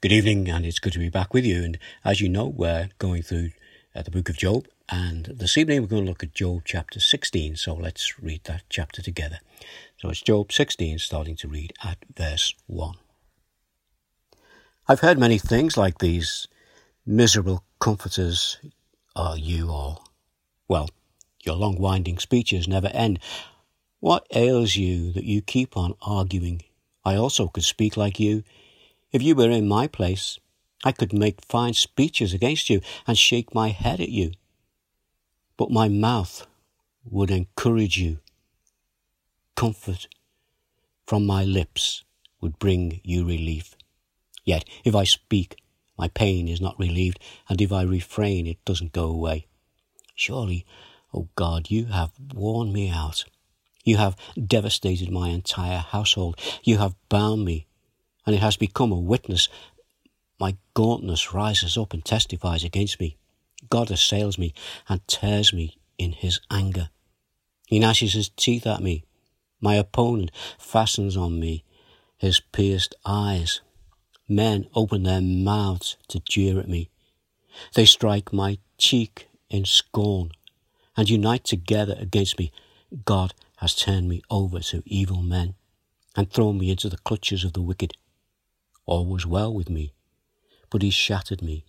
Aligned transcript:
Good 0.00 0.12
evening, 0.12 0.48
and 0.48 0.64
it's 0.64 0.78
good 0.78 0.92
to 0.92 1.00
be 1.00 1.08
back 1.08 1.34
with 1.34 1.44
you. 1.44 1.64
And 1.64 1.76
as 2.04 2.20
you 2.20 2.28
know, 2.28 2.46
we're 2.46 2.90
going 2.98 3.22
through 3.22 3.50
uh, 3.96 4.02
the 4.02 4.12
book 4.12 4.28
of 4.28 4.36
Job, 4.36 4.68
and 4.88 5.24
this 5.24 5.58
evening 5.58 5.80
we're 5.80 5.88
going 5.88 6.04
to 6.04 6.08
look 6.08 6.22
at 6.22 6.32
Job 6.32 6.62
chapter 6.64 7.00
16. 7.00 7.56
So 7.56 7.74
let's 7.74 8.16
read 8.22 8.44
that 8.44 8.62
chapter 8.68 9.02
together. 9.02 9.40
So 9.96 10.08
it's 10.08 10.20
Job 10.20 10.52
16, 10.52 11.00
starting 11.00 11.34
to 11.34 11.48
read 11.48 11.72
at 11.82 11.98
verse 12.16 12.54
1. 12.68 12.94
I've 14.86 15.00
heard 15.00 15.18
many 15.18 15.36
things 15.36 15.76
like 15.76 15.98
these. 15.98 16.46
Miserable 17.04 17.64
comforters 17.80 18.58
are 19.16 19.36
you 19.36 19.68
all. 19.68 20.12
Well, 20.68 20.90
your 21.44 21.56
long 21.56 21.76
winding 21.76 22.18
speeches 22.18 22.68
never 22.68 22.86
end. 22.94 23.18
What 23.98 24.28
ails 24.32 24.76
you 24.76 25.10
that 25.14 25.24
you 25.24 25.42
keep 25.42 25.76
on 25.76 25.96
arguing? 26.00 26.62
I 27.04 27.16
also 27.16 27.48
could 27.48 27.64
speak 27.64 27.96
like 27.96 28.20
you 28.20 28.44
if 29.12 29.22
you 29.22 29.34
were 29.34 29.50
in 29.50 29.68
my 29.68 29.86
place, 29.86 30.38
I 30.84 30.92
could 30.92 31.12
make 31.12 31.44
fine 31.44 31.74
speeches 31.74 32.32
against 32.32 32.70
you 32.70 32.80
and 33.06 33.18
shake 33.18 33.54
my 33.54 33.68
head 33.68 34.00
at 34.00 34.10
you. 34.10 34.32
But 35.56 35.70
my 35.70 35.88
mouth 35.88 36.46
would 37.04 37.30
encourage 37.30 37.98
you. 37.98 38.18
Comfort 39.56 40.06
from 41.06 41.26
my 41.26 41.42
lips 41.42 42.04
would 42.40 42.58
bring 42.58 43.00
you 43.02 43.26
relief. 43.26 43.74
Yet 44.44 44.64
if 44.84 44.94
I 44.94 45.04
speak, 45.04 45.56
my 45.98 46.08
pain 46.08 46.46
is 46.46 46.60
not 46.60 46.78
relieved, 46.78 47.18
and 47.48 47.60
if 47.60 47.72
I 47.72 47.82
refrain, 47.82 48.46
it 48.46 48.64
doesn't 48.64 48.92
go 48.92 49.06
away. 49.06 49.46
Surely, 50.14 50.64
O 51.12 51.20
oh 51.20 51.28
God, 51.34 51.70
you 51.70 51.86
have 51.86 52.12
worn 52.34 52.72
me 52.72 52.88
out. 52.88 53.24
You 53.84 53.96
have 53.96 54.16
devastated 54.36 55.10
my 55.10 55.30
entire 55.30 55.78
household. 55.78 56.38
You 56.62 56.78
have 56.78 56.94
bound 57.08 57.44
me 57.44 57.67
and 58.28 58.34
it 58.34 58.40
has 58.40 58.58
become 58.58 58.92
a 58.92 59.00
witness. 59.00 59.48
My 60.38 60.58
gauntness 60.74 61.32
rises 61.32 61.78
up 61.78 61.94
and 61.94 62.04
testifies 62.04 62.62
against 62.62 63.00
me. 63.00 63.16
God 63.70 63.90
assails 63.90 64.36
me 64.36 64.52
and 64.86 65.00
tears 65.08 65.54
me 65.54 65.78
in 65.96 66.12
his 66.12 66.38
anger. 66.50 66.90
He 67.68 67.78
gnashes 67.78 68.12
his 68.12 68.28
teeth 68.28 68.66
at 68.66 68.82
me. 68.82 69.02
My 69.62 69.76
opponent 69.76 70.30
fastens 70.58 71.16
on 71.16 71.40
me 71.40 71.64
his 72.18 72.38
pierced 72.38 72.94
eyes. 73.06 73.62
Men 74.28 74.66
open 74.74 75.04
their 75.04 75.22
mouths 75.22 75.96
to 76.08 76.20
jeer 76.20 76.60
at 76.60 76.68
me. 76.68 76.90
They 77.72 77.86
strike 77.86 78.30
my 78.30 78.58
cheek 78.76 79.28
in 79.48 79.64
scorn 79.64 80.32
and 80.98 81.08
unite 81.08 81.44
together 81.44 81.96
against 81.98 82.38
me. 82.38 82.52
God 83.06 83.32
has 83.56 83.74
turned 83.74 84.06
me 84.06 84.20
over 84.28 84.60
to 84.60 84.82
evil 84.84 85.22
men 85.22 85.54
and 86.14 86.30
thrown 86.30 86.58
me 86.58 86.70
into 86.70 86.90
the 86.90 86.98
clutches 86.98 87.42
of 87.42 87.54
the 87.54 87.62
wicked. 87.62 87.96
All 88.88 89.04
was 89.04 89.26
well 89.26 89.52
with 89.52 89.68
me, 89.68 89.92
but 90.70 90.80
he 90.80 90.88
shattered 90.88 91.42
me. 91.42 91.66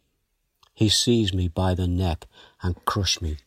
He 0.73 0.87
seized 0.87 1.35
me 1.35 1.49
by 1.49 1.73
the 1.73 1.85
neck 1.85 2.27
and 2.61 2.85
crushed 2.85 3.21
me. 3.21 3.39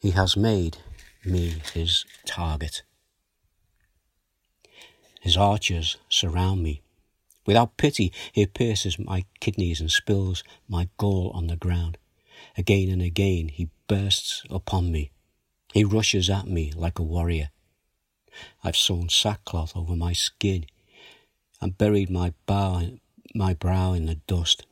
He 0.00 0.10
has 0.10 0.36
made 0.36 0.76
me 1.24 1.62
his 1.72 2.04
target. 2.26 2.82
His 5.22 5.38
archers 5.38 5.96
surround 6.10 6.62
me. 6.62 6.82
Without 7.46 7.78
pity, 7.78 8.12
he 8.32 8.44
pierces 8.44 8.98
my 8.98 9.24
kidneys 9.40 9.80
and 9.80 9.90
spills 9.90 10.44
my 10.68 10.90
gall 10.98 11.30
on 11.34 11.46
the 11.46 11.56
ground. 11.56 11.96
Again 12.54 12.90
and 12.90 13.00
again, 13.00 13.48
he 13.48 13.70
bursts 13.88 14.42
upon 14.50 14.92
me. 14.92 15.10
He 15.72 15.84
rushes 15.84 16.28
at 16.28 16.46
me 16.46 16.70
like 16.76 16.98
a 16.98 17.02
warrior. 17.02 17.48
I've 18.62 18.76
sewn 18.76 19.08
sackcloth 19.08 19.74
over 19.74 19.96
my 19.96 20.12
skin 20.12 20.66
and 21.60 21.76
buried 21.76 22.10
my, 22.10 22.32
bow, 22.46 22.82
my 23.34 23.54
brow 23.54 23.92
in 23.92 24.06
the 24.06 24.16
dust. 24.26 24.66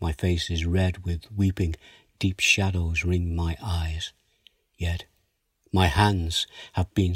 My 0.00 0.12
face 0.12 0.50
is 0.50 0.64
red 0.64 1.04
with 1.04 1.30
weeping, 1.32 1.74
deep 2.18 2.40
shadows 2.40 3.04
ring 3.04 3.34
my 3.34 3.56
eyes. 3.62 4.12
Yet 4.76 5.06
my 5.72 5.88
hands 5.88 6.46
have 6.74 6.92
been, 6.94 7.14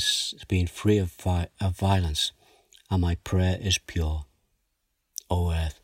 been 0.49 0.67
free 0.67 0.99
of, 0.99 1.13
vi- 1.13 1.49
of 1.61 1.77
violence, 1.77 2.33
and 2.91 3.01
my 3.01 3.15
prayer 3.17 3.59
is 3.61 3.79
pure. 3.79 4.27
O 5.31 5.51
earth, 5.51 5.81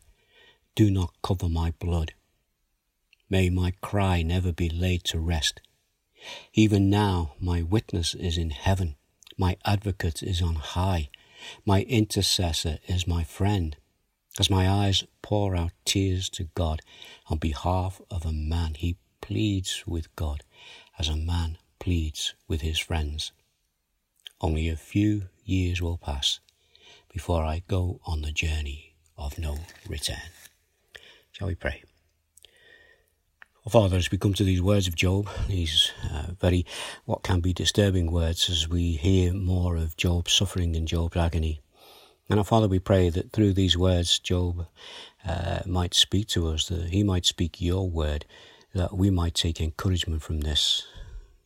do 0.75 0.91
not 0.91 1.13
cover 1.23 1.49
my 1.49 1.71
blood. 1.79 2.13
May 3.29 3.49
my 3.49 3.73
cry 3.81 4.21
never 4.21 4.51
be 4.51 4.69
laid 4.69 5.03
to 5.05 5.19
rest. 5.19 5.61
Even 6.53 6.89
now 6.89 7.33
my 7.39 7.61
witness 7.61 8.13
is 8.13 8.37
in 8.37 8.49
heaven, 8.49 8.95
my 9.37 9.55
advocate 9.65 10.21
is 10.21 10.41
on 10.41 10.55
high, 10.55 11.09
my 11.65 11.83
intercessor 11.83 12.79
is 12.87 13.07
my 13.07 13.23
friend. 13.23 13.77
As 14.39 14.49
my 14.49 14.69
eyes 14.69 15.03
pour 15.21 15.55
out 15.55 15.71
tears 15.85 16.29
to 16.31 16.45
God 16.55 16.81
on 17.27 17.37
behalf 17.37 18.01
of 18.09 18.25
a 18.25 18.31
man, 18.31 18.75
he 18.75 18.97
pleads 19.21 19.83
with 19.85 20.15
God 20.15 20.43
as 20.97 21.07
a 21.07 21.15
man 21.15 21.57
pleads 21.79 22.33
with 22.47 22.61
his 22.61 22.79
friends. 22.79 23.31
Only 24.41 24.69
a 24.69 24.75
few 24.75 25.29
years 25.43 25.81
will 25.81 25.97
pass 25.97 26.39
before 27.11 27.43
I 27.43 27.63
go 27.67 27.99
on 28.05 28.21
the 28.21 28.31
journey 28.31 28.95
of 29.17 29.37
no 29.39 29.57
return. 29.87 30.31
Shall 31.31 31.47
we 31.47 31.55
pray? 31.55 31.83
Father, 33.69 33.97
as 33.97 34.09
we 34.09 34.17
come 34.17 34.33
to 34.33 34.43
these 34.43 34.61
words 34.61 34.87
of 34.87 34.95
Job, 34.95 35.29
these 35.47 35.91
uh, 36.11 36.31
very, 36.39 36.65
what 37.05 37.21
can 37.21 37.39
be 37.39 37.53
disturbing 37.53 38.11
words 38.11 38.49
as 38.49 38.67
we 38.67 38.93
hear 38.93 39.31
more 39.31 39.75
of 39.75 39.95
Job's 39.95 40.33
suffering 40.33 40.75
and 40.75 40.87
Job's 40.87 41.15
agony. 41.15 41.61
And 42.29 42.39
our 42.39 42.45
Father, 42.45 42.67
we 42.67 42.79
pray 42.79 43.09
that 43.09 43.31
through 43.31 43.53
these 43.53 43.77
words, 43.77 44.17
Job 44.17 44.65
uh, 45.23 45.59
might 45.67 45.93
speak 45.93 46.27
to 46.29 46.47
us, 46.47 46.67
that 46.67 46.89
he 46.89 47.03
might 47.03 47.25
speak 47.25 47.61
your 47.61 47.87
word, 47.87 48.25
that 48.73 48.95
we 48.95 49.11
might 49.11 49.35
take 49.35 49.61
encouragement 49.61 50.23
from 50.23 50.41
this. 50.41 50.87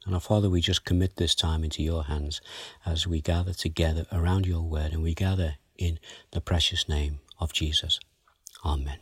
And 0.06 0.14
our 0.14 0.22
Father, 0.22 0.50
we 0.50 0.62
just 0.62 0.86
commit 0.86 1.18
this 1.18 1.36
time 1.36 1.64
into 1.64 1.84
your 1.84 2.06
hands 2.06 2.42
as 2.86 3.06
we 3.06 3.22
gather 3.22 3.54
together 3.54 4.06
around 4.12 4.46
your 4.46 4.62
word 4.62 4.94
and 4.94 5.04
we 5.04 5.14
gather 5.14 5.56
in 5.78 6.00
the 6.32 6.42
precious 6.42 6.88
name 6.88 7.20
of 7.40 7.52
Jesus. 7.54 8.00
Amen. 8.66 9.00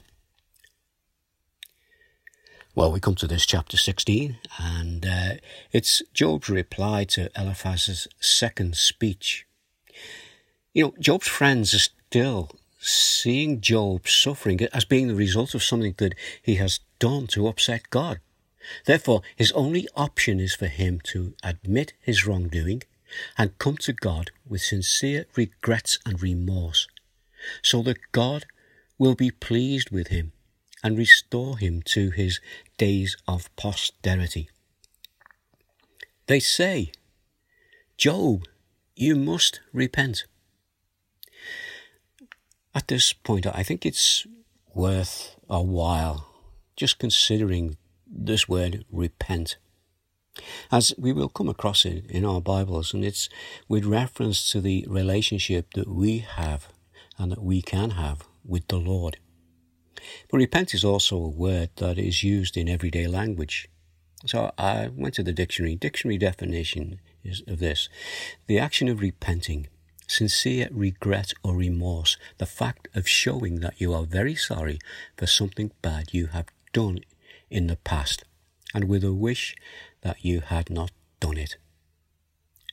Well, 2.74 2.94
we 2.94 3.02
come 3.02 3.16
to 3.16 3.28
this 3.28 3.46
chapter 3.46 3.76
16, 3.76 4.38
and 4.58 5.06
uh, 5.06 5.34
it's 5.74 6.02
Job's 6.14 6.48
reply 6.48 7.04
to 7.04 7.30
Eliphaz's 7.36 8.08
second 8.22 8.78
speech. 8.78 9.46
You 10.72 10.86
know, 10.86 10.94
Job's 10.98 11.28
friends 11.28 11.74
are 11.74 11.80
still 11.80 12.50
seeing 12.80 13.60
Job 13.60 14.08
suffering 14.08 14.62
as 14.72 14.86
being 14.86 15.10
the 15.10 15.16
result 15.16 15.54
of 15.54 15.64
something 15.64 15.96
that 15.98 16.16
he 16.42 16.56
has 16.56 16.80
done 16.98 17.28
to 17.28 17.50
upset 17.50 17.90
God. 17.90 18.22
Therefore, 18.86 19.22
his 19.36 19.52
only 19.52 19.86
option 19.98 20.40
is 20.40 20.56
for 20.56 20.68
him 20.68 21.02
to 21.08 21.34
admit 21.44 21.92
his 22.00 22.26
wrongdoing 22.26 22.84
and 23.38 23.58
come 23.58 23.76
to 23.80 23.92
God 23.92 24.32
with 24.48 24.62
sincere 24.62 25.26
regrets 25.36 26.00
and 26.06 26.22
remorse, 26.22 26.88
so 27.62 27.82
that 27.82 28.14
God 28.14 28.46
will 28.98 29.16
be 29.16 29.30
pleased 29.30 29.90
with 29.90 30.08
him 30.08 30.32
and 30.84 30.98
restore 30.98 31.58
him 31.58 31.82
to 31.84 32.10
his 32.10 32.40
days 32.78 33.16
of 33.28 33.56
posterity. 33.56 34.50
They 36.28 36.40
say, 36.40 36.92
Job, 37.98 38.46
you 38.96 39.16
must 39.16 39.60
repent. 39.74 40.26
At 42.74 42.88
this 42.88 43.14
point, 43.14 43.46
I 43.46 43.64
think 43.64 43.86
it's 43.86 44.26
worth 44.74 45.36
a 45.50 45.62
while 45.62 46.28
just 46.76 47.00
considering 47.00 47.78
this 48.08 48.48
word 48.48 48.86
repent. 48.92 49.58
As 50.72 50.94
we 50.98 51.12
will 51.12 51.30
come 51.30 51.50
across 51.50 51.86
it 51.86 52.06
in 52.10 52.26
our 52.26 52.42
Bibles, 52.42 52.94
and 52.94 53.04
it's 53.04 53.30
with 53.68 53.86
reference 53.86 54.50
to 54.52 54.62
the 54.62 54.86
relationship 54.88 55.74
that 55.76 55.88
we 55.88 56.20
have 56.20 56.70
and 57.18 57.32
that 57.32 57.44
we 57.44 57.62
can 57.62 57.92
have 57.92 58.24
with 58.44 58.68
the 58.68 58.78
Lord. 58.78 59.18
But 60.30 60.38
repent 60.38 60.74
is 60.74 60.84
also 60.84 61.18
a 61.18 61.30
word 61.30 61.70
that 61.78 61.98
is 61.98 62.24
used 62.24 62.58
in 62.58 62.70
everyday 62.70 63.08
language. 63.08 63.70
So 64.26 64.52
I 64.58 64.90
went 64.90 65.16
to 65.16 65.24
the 65.24 65.34
dictionary. 65.34 65.76
Dictionary 65.76 66.18
definition 66.18 67.00
is 67.24 67.42
of 67.48 67.60
this 67.60 67.90
the 68.48 68.60
action 68.60 68.88
of 68.88 69.02
repenting, 69.02 69.68
sincere 70.08 70.68
regret 70.72 71.34
or 71.44 71.56
remorse, 71.56 72.18
the 72.38 72.46
fact 72.46 72.88
of 72.94 73.08
showing 73.08 73.62
that 73.62 73.80
you 73.80 73.94
are 73.94 74.04
very 74.04 74.36
sorry 74.36 74.80
for 75.18 75.26
something 75.28 75.72
bad 75.82 76.14
you 76.14 76.28
have 76.28 76.48
done 76.74 77.00
in 77.50 77.68
the 77.68 77.78
past, 77.78 78.24
and 78.74 78.88
with 78.88 79.04
a 79.04 79.14
wish 79.14 79.56
that 80.02 80.24
you 80.24 80.42
had 80.42 80.70
not 80.70 80.92
done 81.20 81.38
it. 81.38 81.58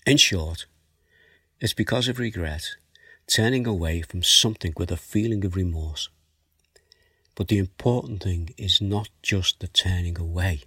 In 0.06 0.16
short, 0.16 0.66
it's 1.60 1.74
because 1.74 2.08
of 2.08 2.19
regret, 2.19 2.76
turning 3.26 3.66
away 3.66 4.02
from 4.02 4.22
something 4.22 4.72
with 4.76 4.90
a 4.90 4.96
feeling 4.96 5.44
of 5.44 5.56
remorse. 5.56 6.08
But 7.38 7.46
the 7.46 7.58
important 7.58 8.25
thing 8.25 8.52
is 8.58 8.81
not 8.81 9.11
just 9.23 9.61
the 9.61 9.69
turning 9.69 10.19
away. 10.19 10.62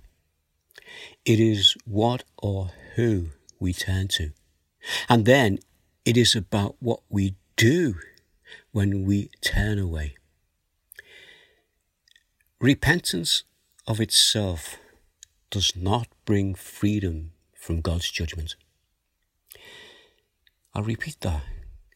It 1.26 1.38
is 1.38 1.76
what 1.84 2.24
or 2.38 2.72
who 2.96 3.32
we 3.60 3.74
turn 3.74 4.08
to. 4.20 4.32
And 5.10 5.26
then 5.26 5.60
it 6.06 6.16
is 6.16 6.34
about 6.34 6.78
what 6.80 7.02
we 7.10 7.36
do 7.58 7.96
when 8.72 9.04
we 9.04 9.30
turn 9.42 9.80
away. 9.80 10.16
Repentance 12.62 13.44
of 13.86 14.00
itself 14.00 14.78
does 15.50 15.76
not 15.76 16.08
bring 16.24 16.56
freedom 16.56 17.34
from 17.54 17.82
God's 17.82 18.10
judgment. 18.10 18.56
I'll 20.74 20.84
repeat 20.84 21.18
that. 21.20 21.44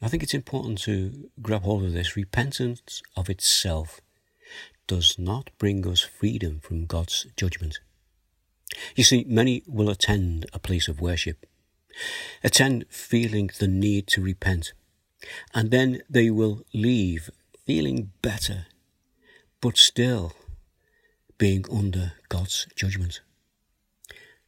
I 0.01 0.09
think 0.09 0.21
it's 0.21 0.33
important 0.33 0.79
to 0.79 1.29
grab 1.41 1.63
hold 1.63 1.85
of 1.85 1.93
this. 1.93 2.17
Repentance 2.17 3.01
of 3.15 3.29
itself 3.29 4.01
does 4.87 5.17
not 5.17 5.49
bring 5.57 5.87
us 5.87 6.01
freedom 6.01 6.59
from 6.59 6.85
God's 6.85 7.27
judgment. 7.35 7.79
You 8.95 9.03
see, 9.03 9.25
many 9.27 9.63
will 9.67 9.89
attend 9.89 10.45
a 10.53 10.59
place 10.59 10.87
of 10.87 11.01
worship, 11.01 11.45
attend 12.43 12.85
feeling 12.89 13.49
the 13.59 13.67
need 13.67 14.07
to 14.07 14.21
repent, 14.21 14.73
and 15.53 15.71
then 15.71 16.01
they 16.09 16.29
will 16.29 16.61
leave 16.73 17.29
feeling 17.65 18.11
better, 18.21 18.67
but 19.61 19.77
still 19.77 20.33
being 21.37 21.65
under 21.71 22.13
God's 22.29 22.67
judgment. 22.75 23.21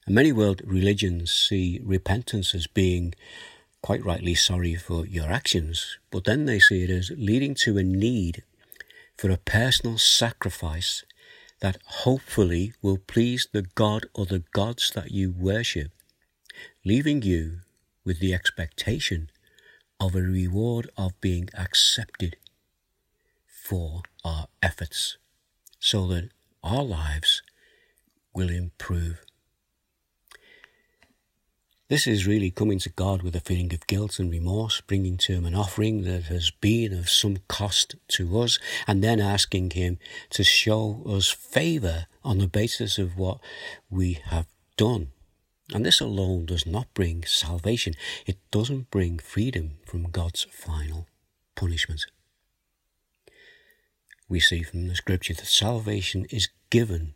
And 0.06 0.16
many 0.16 0.32
world 0.32 0.62
religions 0.66 1.32
see 1.32 1.82
repentance 1.84 2.56
as 2.56 2.68
being 2.68 3.14
quite 3.82 4.04
rightly 4.04 4.36
sorry 4.36 4.76
for 4.76 5.06
your 5.06 5.30
actions, 5.30 5.98
but 6.12 6.24
then 6.24 6.46
they 6.46 6.60
see 6.60 6.84
it 6.84 6.90
as 6.90 7.12
leading 7.16 7.56
to 7.56 7.78
a 7.78 7.84
need 7.84 8.44
for 9.18 9.32
a 9.32 9.38
personal 9.38 9.98
sacrifice 9.98 11.04
that 11.60 11.78
hopefully 11.86 12.74
will 12.82 12.98
please 12.98 13.48
the 13.52 13.64
God 13.64 14.06
or 14.14 14.26
the 14.26 14.44
gods 14.54 14.92
that 14.94 15.12
you 15.12 15.32
worship, 15.32 15.92
leaving 16.86 17.24
you 17.24 17.62
with 18.06 18.20
the 18.20 18.34
expectation 18.34 19.30
of 20.00 20.16
a 20.16 20.22
reward 20.22 20.90
of 20.96 21.20
being 21.20 21.50
accepted 21.58 22.38
for 23.48 24.04
our 24.24 24.48
efforts 24.62 25.18
so 25.80 26.08
that 26.08 26.30
our 26.64 26.84
lives 26.84 27.42
will 28.34 28.50
improve. 28.50 29.22
This 31.90 32.06
is 32.06 32.28
really 32.28 32.52
coming 32.52 32.80
to 32.80 32.90
God 32.90 33.22
with 33.22 33.34
a 33.34 33.40
feeling 33.40 33.74
of 33.74 33.88
guilt 33.88 34.20
and 34.20 34.30
remorse, 34.30 34.82
bringing 34.82 35.16
to 35.20 35.32
Him 35.32 35.46
an 35.46 35.56
offering 35.56 36.04
that 36.04 36.24
has 36.24 36.52
been 36.52 36.92
of 36.92 37.10
some 37.10 37.38
cost 37.48 37.96
to 38.10 38.42
us, 38.42 38.60
and 38.86 39.02
then 39.02 39.22
asking 39.22 39.70
Him 39.70 39.98
to 40.32 40.44
show 40.44 41.02
us 41.08 41.30
favour 41.30 42.08
on 42.26 42.40
the 42.40 42.48
basis 42.48 42.98
of 42.98 43.18
what 43.18 43.40
we 43.90 44.20
have 44.26 44.48
done. 44.76 45.14
And 45.74 45.86
this 45.86 46.02
alone 46.02 46.46
does 46.46 46.66
not 46.66 46.94
bring 46.94 47.24
salvation, 47.24 47.94
it 48.26 48.38
doesn't 48.52 48.92
bring 48.92 49.18
freedom 49.20 49.78
from 49.86 50.12
God's 50.12 50.46
final 50.52 51.08
punishment. 51.56 52.06
We 54.28 54.42
see 54.42 54.62
from 54.62 54.90
the 54.90 54.96
scripture 54.96 55.36
that 55.36 55.48
salvation 55.48 56.26
is 56.32 56.50
given 56.70 57.16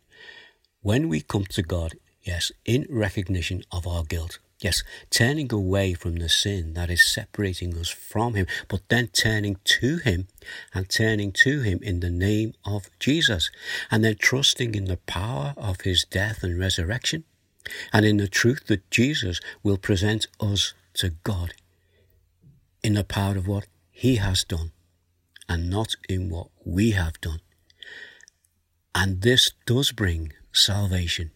when 0.80 1.10
we 1.10 1.20
come 1.20 1.44
to 1.44 1.62
God, 1.62 1.92
yes, 2.22 2.50
in 2.64 2.86
recognition 2.88 3.64
of 3.70 3.86
our 3.86 4.02
guilt. 4.02 4.38
Yes, 4.62 4.84
turning 5.10 5.52
away 5.52 5.92
from 5.92 6.16
the 6.16 6.28
sin 6.28 6.74
that 6.74 6.88
is 6.88 7.04
separating 7.04 7.76
us 7.76 7.88
from 7.88 8.34
Him, 8.34 8.46
but 8.68 8.88
then 8.88 9.08
turning 9.08 9.56
to 9.64 9.96
Him 9.96 10.28
and 10.72 10.88
turning 10.88 11.32
to 11.44 11.62
Him 11.62 11.80
in 11.82 11.98
the 11.98 12.10
name 12.10 12.54
of 12.64 12.88
Jesus, 13.00 13.50
and 13.90 14.04
then 14.04 14.14
trusting 14.20 14.76
in 14.76 14.84
the 14.84 14.98
power 14.98 15.52
of 15.56 15.80
His 15.80 16.04
death 16.04 16.44
and 16.44 16.60
resurrection, 16.60 17.24
and 17.92 18.06
in 18.06 18.18
the 18.18 18.28
truth 18.28 18.68
that 18.68 18.88
Jesus 18.88 19.40
will 19.64 19.78
present 19.78 20.28
us 20.38 20.74
to 20.94 21.10
God 21.24 21.54
in 22.84 22.94
the 22.94 23.02
power 23.02 23.36
of 23.36 23.48
what 23.48 23.66
He 23.90 24.16
has 24.16 24.44
done, 24.44 24.70
and 25.48 25.68
not 25.68 25.96
in 26.08 26.30
what 26.30 26.50
we 26.64 26.92
have 26.92 27.20
done. 27.20 27.40
And 28.94 29.22
this 29.22 29.50
does 29.66 29.90
bring 29.90 30.32
salvation. 30.52 31.32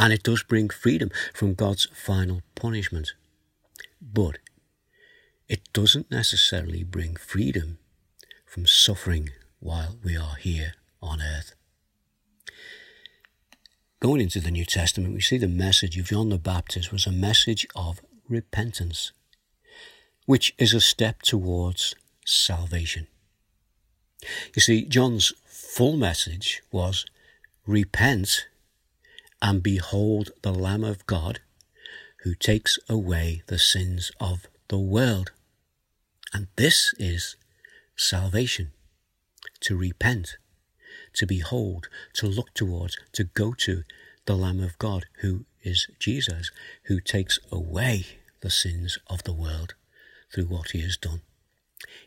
And 0.00 0.14
it 0.14 0.22
does 0.22 0.42
bring 0.42 0.70
freedom 0.70 1.10
from 1.34 1.52
God's 1.52 1.86
final 1.92 2.40
punishment. 2.54 3.12
But 4.00 4.38
it 5.46 5.70
doesn't 5.74 6.10
necessarily 6.10 6.84
bring 6.84 7.16
freedom 7.16 7.76
from 8.46 8.66
suffering 8.66 9.28
while 9.58 9.98
we 10.02 10.16
are 10.16 10.36
here 10.36 10.72
on 11.02 11.20
earth. 11.20 11.52
Going 14.00 14.22
into 14.22 14.40
the 14.40 14.50
New 14.50 14.64
Testament, 14.64 15.12
we 15.12 15.20
see 15.20 15.36
the 15.36 15.46
message 15.46 15.98
of 15.98 16.06
John 16.06 16.30
the 16.30 16.38
Baptist 16.38 16.90
was 16.90 17.06
a 17.06 17.12
message 17.12 17.66
of 17.76 18.00
repentance, 18.26 19.12
which 20.24 20.54
is 20.56 20.72
a 20.72 20.80
step 20.80 21.20
towards 21.20 21.94
salvation. 22.24 23.06
You 24.56 24.62
see, 24.62 24.86
John's 24.86 25.34
full 25.44 25.98
message 25.98 26.62
was 26.72 27.04
repent 27.66 28.46
and 29.42 29.62
behold 29.62 30.30
the 30.42 30.52
Lamb 30.52 30.84
of 30.84 31.06
God 31.06 31.40
who 32.22 32.34
takes 32.34 32.78
away 32.88 33.42
the 33.46 33.58
sins 33.58 34.12
of 34.20 34.46
the 34.68 34.78
world. 34.78 35.32
And 36.32 36.48
this 36.56 36.94
is 36.98 37.36
salvation 37.96 38.72
to 39.60 39.76
repent, 39.76 40.36
to 41.14 41.26
behold, 41.26 41.88
to 42.14 42.26
look 42.26 42.52
towards, 42.54 42.96
to 43.12 43.24
go 43.24 43.52
to 43.54 43.82
the 44.26 44.36
Lamb 44.36 44.62
of 44.62 44.78
God 44.78 45.06
who 45.20 45.44
is 45.62 45.88
Jesus, 45.98 46.50
who 46.84 47.00
takes 47.00 47.38
away 47.50 48.06
the 48.40 48.50
sins 48.50 48.98
of 49.08 49.22
the 49.24 49.32
world 49.32 49.74
through 50.32 50.44
what 50.44 50.70
he 50.70 50.80
has 50.82 50.96
done. 50.96 51.22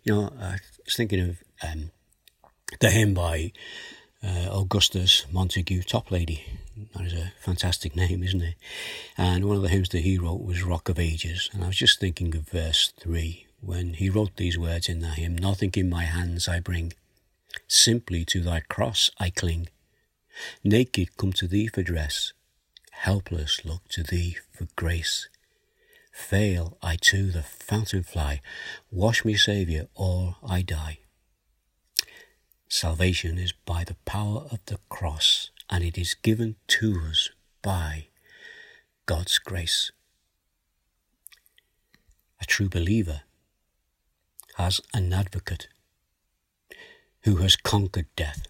You 0.03 0.13
know, 0.13 0.33
I 0.39 0.57
was 0.86 0.95
thinking 0.95 1.19
of 1.19 1.44
um, 1.63 1.91
the 2.79 2.91
hymn 2.91 3.13
by 3.13 3.51
uh, 4.23 4.49
Augustus 4.51 5.25
Montague 5.31 5.83
Toplady. 5.83 6.41
That 6.95 7.05
is 7.05 7.13
a 7.13 7.33
fantastic 7.39 7.95
name, 7.95 8.23
isn't 8.23 8.41
it? 8.41 8.55
And 9.17 9.45
one 9.45 9.57
of 9.57 9.61
the 9.61 9.69
hymns 9.69 9.89
that 9.89 10.01
he 10.01 10.17
wrote 10.17 10.43
was 10.43 10.63
Rock 10.63 10.89
of 10.89 10.99
Ages. 10.99 11.49
And 11.53 11.63
I 11.63 11.67
was 11.67 11.77
just 11.77 11.99
thinking 11.99 12.35
of 12.35 12.49
verse 12.49 12.93
3 12.99 13.47
when 13.61 13.93
he 13.93 14.09
wrote 14.09 14.35
these 14.37 14.57
words 14.57 14.89
in 14.89 14.99
that 14.99 15.17
hymn 15.17 15.37
Nothing 15.37 15.71
in 15.75 15.89
my 15.89 16.03
hands 16.03 16.47
I 16.47 16.59
bring, 16.59 16.93
simply 17.67 18.25
to 18.25 18.41
thy 18.41 18.61
cross 18.61 19.11
I 19.19 19.29
cling. 19.29 19.69
Naked 20.63 21.17
come 21.17 21.33
to 21.33 21.47
thee 21.47 21.67
for 21.67 21.83
dress, 21.83 22.33
helpless 22.91 23.63
look 23.63 23.87
to 23.89 24.03
thee 24.03 24.37
for 24.51 24.67
grace. 24.75 25.29
Fail 26.11 26.77
I 26.81 26.95
to 26.97 27.31
the 27.31 27.43
fountain 27.43 28.03
fly, 28.03 28.41
wash 28.91 29.25
me, 29.25 29.35
Saviour, 29.35 29.87
or 29.95 30.35
I 30.47 30.61
die. 30.61 30.99
Salvation 32.75 33.37
is 33.37 33.51
by 33.51 33.83
the 33.83 33.97
power 34.03 34.47
of 34.49 34.57
the 34.65 34.79
cross, 34.89 35.51
and 35.69 35.83
it 35.83 35.95
is 35.95 36.15
given 36.15 36.55
to 36.65 37.00
us 37.07 37.29
by 37.62 38.07
God's 39.05 39.38
grace. 39.38 39.91
A 42.41 42.45
true 42.45 42.69
believer 42.69 43.21
has 44.55 44.81
an 44.91 45.13
advocate 45.13 45.67
who 47.21 47.36
has 47.36 47.55
conquered 47.55 48.07
death. 48.15 48.48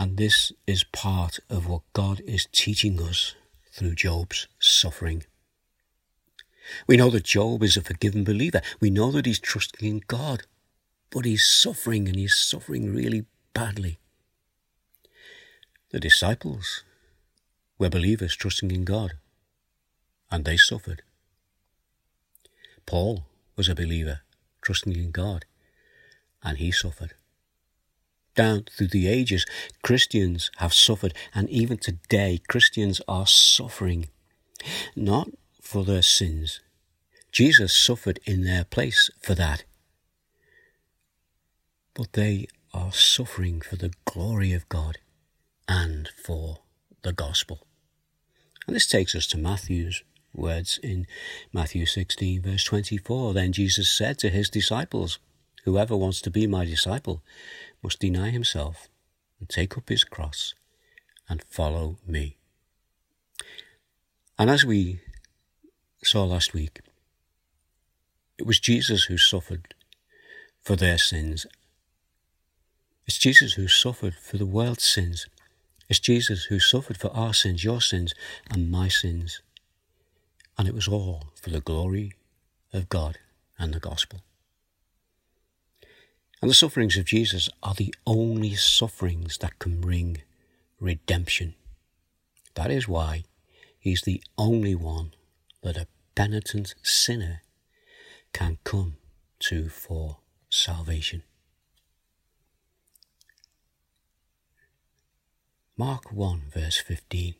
And 0.00 0.16
this 0.16 0.50
is 0.66 0.82
part 0.82 1.38
of 1.48 1.68
what 1.68 1.82
God 1.92 2.22
is 2.26 2.48
teaching 2.50 3.00
us 3.00 3.36
through 3.70 3.94
Job's 3.94 4.48
suffering. 4.58 5.22
We 6.88 6.96
know 6.96 7.10
that 7.10 7.22
Job 7.22 7.62
is 7.62 7.76
a 7.76 7.82
forgiven 7.82 8.24
believer. 8.24 8.62
We 8.80 8.90
know 8.90 9.12
that 9.12 9.26
he's 9.26 9.38
trusting 9.38 9.88
in 9.88 10.02
God 10.08 10.42
but 11.10 11.24
he's 11.24 11.46
suffering 11.46 12.08
and 12.08 12.16
he's 12.16 12.36
suffering 12.36 12.94
really 12.94 13.24
badly. 13.54 13.98
The 15.90 16.00
disciples 16.00 16.84
were 17.78 17.88
believers 17.88 18.36
trusting 18.36 18.70
in 18.70 18.84
God, 18.84 19.12
and 20.30 20.44
they 20.44 20.56
suffered. 20.56 21.02
Paul 22.86 23.26
was 23.56 23.68
a 23.68 23.74
believer 23.74 24.20
trusting 24.62 24.94
in 24.94 25.10
God, 25.10 25.44
and 26.42 26.58
he 26.58 26.70
suffered. 26.70 27.14
Down 28.34 28.66
through 28.76 28.88
the 28.88 29.08
ages, 29.08 29.46
Christians 29.82 30.50
have 30.56 30.74
suffered, 30.74 31.14
and 31.34 31.48
even 31.48 31.78
today, 31.78 32.40
Christians 32.48 33.00
are 33.08 33.26
suffering, 33.26 34.08
not 34.94 35.28
for 35.62 35.84
their 35.84 36.02
sins. 36.02 36.60
Jesus 37.32 37.74
suffered 37.74 38.20
in 38.24 38.44
their 38.44 38.64
place 38.64 39.10
for 39.22 39.34
that 39.34 39.64
but 41.96 42.12
they 42.12 42.46
are 42.74 42.92
suffering 42.92 43.62
for 43.62 43.76
the 43.76 43.92
glory 44.04 44.52
of 44.52 44.68
God 44.68 44.98
and 45.66 46.08
for 46.08 46.58
the 47.02 47.12
gospel. 47.12 47.66
And 48.66 48.76
this 48.76 48.86
takes 48.86 49.14
us 49.14 49.26
to 49.28 49.38
Matthew's 49.38 50.02
words 50.34 50.78
in 50.82 51.06
Matthew 51.54 51.86
16, 51.86 52.42
verse 52.42 52.64
24. 52.64 53.32
Then 53.32 53.52
Jesus 53.52 53.90
said 53.90 54.18
to 54.18 54.28
his 54.28 54.50
disciples, 54.50 55.18
Whoever 55.64 55.96
wants 55.96 56.20
to 56.20 56.30
be 56.30 56.46
my 56.46 56.66
disciple 56.66 57.22
must 57.82 58.00
deny 58.00 58.28
himself 58.28 58.88
and 59.40 59.48
take 59.48 59.78
up 59.78 59.88
his 59.88 60.04
cross 60.04 60.54
and 61.30 61.42
follow 61.48 61.96
me. 62.06 62.36
And 64.38 64.50
as 64.50 64.66
we 64.66 65.00
saw 66.04 66.24
last 66.24 66.52
week, 66.52 66.80
it 68.36 68.46
was 68.46 68.60
Jesus 68.60 69.04
who 69.04 69.16
suffered 69.16 69.74
for 70.62 70.76
their 70.76 70.98
sins 70.98 71.46
It's 73.06 73.18
Jesus 73.18 73.54
who 73.54 73.68
suffered 73.68 74.14
for 74.14 74.36
the 74.36 74.46
world's 74.46 74.84
sins. 74.84 75.26
It's 75.88 76.00
Jesus 76.00 76.44
who 76.44 76.58
suffered 76.58 76.96
for 76.96 77.14
our 77.16 77.32
sins, 77.32 77.62
your 77.62 77.80
sins, 77.80 78.14
and 78.50 78.70
my 78.70 78.88
sins. 78.88 79.40
And 80.58 80.66
it 80.66 80.74
was 80.74 80.88
all 80.88 81.28
for 81.40 81.50
the 81.50 81.60
glory 81.60 82.14
of 82.72 82.88
God 82.88 83.18
and 83.58 83.72
the 83.72 83.80
gospel. 83.80 84.20
And 86.42 86.50
the 86.50 86.54
sufferings 86.54 86.96
of 86.96 87.04
Jesus 87.04 87.48
are 87.62 87.74
the 87.74 87.94
only 88.06 88.54
sufferings 88.54 89.38
that 89.38 89.58
can 89.58 89.80
bring 89.80 90.18
redemption. 90.80 91.54
That 92.54 92.70
is 92.70 92.88
why 92.88 93.24
he's 93.78 94.02
the 94.02 94.22
only 94.36 94.74
one 94.74 95.12
that 95.62 95.76
a 95.76 95.86
penitent 96.14 96.74
sinner 96.82 97.42
can 98.32 98.58
come 98.64 98.96
to 99.38 99.68
for 99.68 100.18
salvation. 100.50 101.22
Mark 105.78 106.10
1, 106.10 106.44
verse 106.54 106.78
15. 106.78 107.34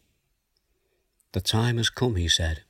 The 1.33 1.41
time 1.41 1.79
has 1.79 1.89
come, 1.89 2.17
he 2.17 2.29
said. 2.29 2.65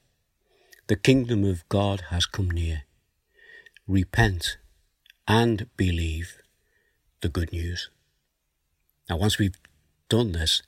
The 0.87 0.94
kingdom 0.94 1.42
of 1.42 1.68
God 1.68 2.04
has 2.11 2.25
come 2.25 2.49
near. 2.52 2.85
Repent 3.88 4.58
and 5.26 5.66
believe 5.76 6.38
the 7.20 7.28
good 7.28 7.52
news. 7.52 7.90
Now, 9.11 9.16
once 9.16 9.38
we've 9.38 9.58
done 10.08 10.30
this, 10.30 10.62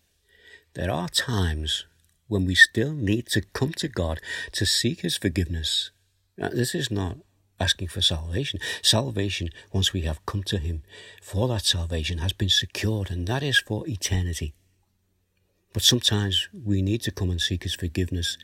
there 0.74 0.90
are 0.90 1.08
times 1.08 1.84
when 2.26 2.44
we 2.44 2.56
still 2.56 2.92
need 2.92 3.28
to 3.28 3.42
come 3.52 3.74
to 3.74 3.86
God 3.86 4.20
to 4.50 4.66
seek 4.66 5.02
His 5.02 5.16
forgiveness. 5.16 5.92
Now, 6.36 6.48
this 6.48 6.74
is 6.74 6.90
not 6.90 7.18
asking 7.60 7.86
for 7.86 8.00
salvation. 8.00 8.58
Salvation, 8.82 9.50
once 9.72 9.92
we 9.92 10.00
have 10.00 10.26
come 10.26 10.42
to 10.42 10.58
Him 10.58 10.82
for 11.22 11.46
that 11.46 11.64
salvation, 11.64 12.18
has 12.18 12.32
been 12.32 12.48
secured, 12.48 13.12
and 13.12 13.28
that 13.28 13.44
is 13.44 13.58
for 13.58 13.88
eternity. 13.88 14.54
But 15.72 15.82
sometimes 15.82 16.48
we 16.52 16.82
need 16.82 17.02
to 17.02 17.10
come 17.10 17.30
and 17.30 17.40
seek 17.40 17.62
His 17.62 17.74
forgiveness 17.74 18.36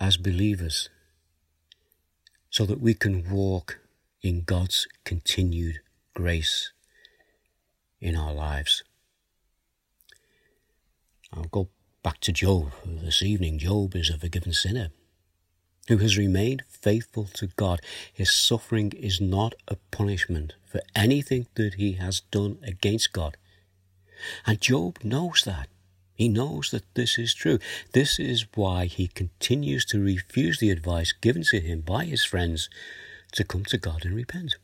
as 0.00 0.16
believers 0.16 0.90
so 2.50 2.66
that 2.66 2.80
we 2.80 2.94
can 2.94 3.30
walk 3.30 3.78
in 4.22 4.42
God's 4.42 4.86
continued 5.04 5.80
grace 6.14 6.72
in 8.00 8.16
our 8.16 8.32
lives. 8.32 8.82
I'll 11.32 11.44
go 11.44 11.68
back 12.02 12.20
to 12.20 12.32
Job 12.32 12.72
this 12.84 13.22
evening. 13.22 13.58
Job 13.58 13.96
is 13.96 14.10
a 14.10 14.18
forgiven 14.18 14.52
sinner 14.52 14.90
who 15.88 15.98
has 15.98 16.16
remained 16.16 16.62
faithful 16.68 17.24
to 17.34 17.48
God. 17.48 17.80
His 18.12 18.32
suffering 18.32 18.92
is 18.92 19.20
not 19.20 19.54
a 19.68 19.76
punishment 19.90 20.54
for 20.64 20.80
anything 20.94 21.46
that 21.56 21.74
he 21.74 21.92
has 21.94 22.20
done 22.20 22.58
against 22.62 23.12
God. 23.12 23.36
And 24.46 24.60
Job 24.60 24.98
knows 25.02 25.42
that. 25.44 25.68
He 26.14 26.28
knows 26.28 26.70
that 26.70 26.84
this 26.94 27.18
is 27.18 27.34
true. 27.34 27.58
This 27.92 28.18
is 28.18 28.46
why 28.54 28.86
he 28.86 29.08
continues 29.08 29.84
to 29.86 30.00
refuse 30.00 30.58
the 30.58 30.70
advice 30.70 31.12
given 31.12 31.42
to 31.50 31.60
him 31.60 31.80
by 31.80 32.04
his 32.04 32.24
friends 32.24 32.70
to 33.32 33.44
come 33.44 33.64
to 33.64 33.78
God 33.78 34.04
and 34.04 34.14
repent. 34.14 34.56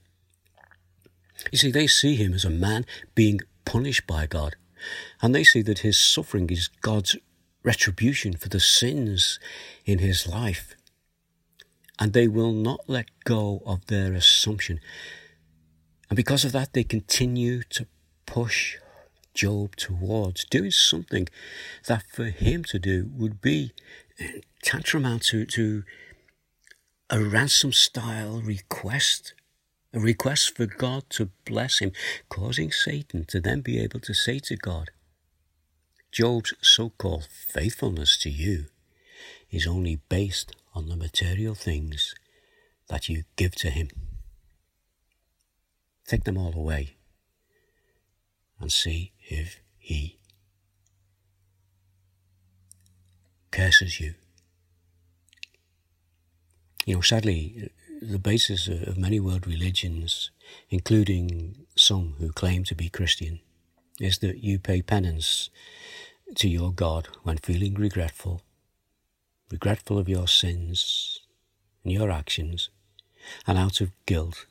You 1.50 1.59
see, 1.59 1.71
they 1.71 1.87
see 1.87 2.16
him 2.16 2.35
as 2.35 2.45
a 2.45 2.50
man 2.50 2.87
being 3.14 3.40
punished 3.64 4.07
by 4.07 4.26
God, 4.26 4.57
and 5.21 5.35
they 5.35 5.45
see 5.45 5.62
that 5.62 5.80
his 5.80 5.99
suffering 5.99 6.49
is 6.50 6.69
God's 6.69 7.16
retribution 7.62 8.35
for 8.35 8.49
the 8.49 8.61
sins 8.61 9.38
in 9.85 9.99
his 9.99 10.26
life. 10.26 10.75
And 11.99 12.12
they 12.12 12.28
will 12.28 12.52
not 12.52 12.80
let 12.87 13.09
go 13.25 13.62
of 13.66 13.87
their 13.87 14.14
assumption. 14.14 14.80
And 16.09 16.16
because 16.16 16.45
of 16.45 16.52
that, 16.52 16.73
they 16.73 16.85
continue 16.85 17.62
to 17.71 17.87
push 18.25 18.78
Job 19.34 19.76
towards 19.76 20.44
doing 20.44 20.70
something 20.70 21.28
that 21.87 22.04
for 22.12 22.26
him 22.26 22.64
to 22.64 22.78
do 22.78 23.10
would 23.16 23.40
be 23.40 23.72
uh, 24.20 24.40
tantamount 24.62 25.22
to, 25.25 25.46
to 25.46 25.84
a 27.08 27.22
ransom 27.22 27.72
style 27.72 28.40
request, 28.40 29.34
a 29.92 30.00
request 30.00 30.56
for 30.56 30.66
God 30.66 31.04
to 31.10 31.30
bless 31.44 31.78
him, 31.78 31.92
causing 32.28 32.70
Satan 32.70 33.25
to 33.26 33.40
then 33.40 33.60
be 33.60 33.78
able 33.78 34.00
to 34.00 34.14
say 34.14 34.38
to 34.40 34.56
God, 34.56 34.90
Job's 36.12 36.54
so 36.60 36.90
called 36.90 37.26
faithfulness 37.30 38.18
to 38.18 38.30
you 38.30 38.66
is 39.50 39.66
only 39.66 40.00
based 40.08 40.54
on 40.75 40.88
the 40.88 40.96
material 40.96 41.54
things 41.54 42.14
that 42.88 43.08
you 43.08 43.22
give 43.37 43.54
to 43.56 43.70
him. 43.70 43.88
Take 46.06 46.25
them 46.25 46.37
all 46.37 46.54
away 46.54 46.96
and 48.61 48.71
see 48.71 49.12
if 49.23 49.61
he 49.79 50.19
curses 53.50 54.00
you. 54.00 54.14
You 56.87 56.97
know, 56.97 57.00
sadly, 57.00 57.71
the 58.00 58.19
basis 58.19 58.69
of 58.69 58.97
many 58.97 59.21
world 59.21 59.47
religions, 59.47 60.31
including 60.71 61.67
some 61.76 62.14
who 62.19 62.33
claim 62.33 62.64
to 62.64 62.75
be 62.75 62.88
Christian, 62.88 63.40
is 64.00 64.19
that 64.19 64.43
you 64.43 64.59
pay 64.59 64.83
penance 64.83 65.50
to 66.37 66.49
your 66.49 66.73
God 66.73 67.09
when 67.23 67.38
feeling 67.38 67.75
regretful, 67.75 68.43
regretful 69.50 69.99
of 69.99 70.09
your 70.09 70.26
sins 70.26 71.21
and 71.85 71.93
your 71.93 72.11
actions, 72.11 72.71
and 73.47 73.59
out 73.59 73.81
of 73.81 73.90
guilt 74.07 74.47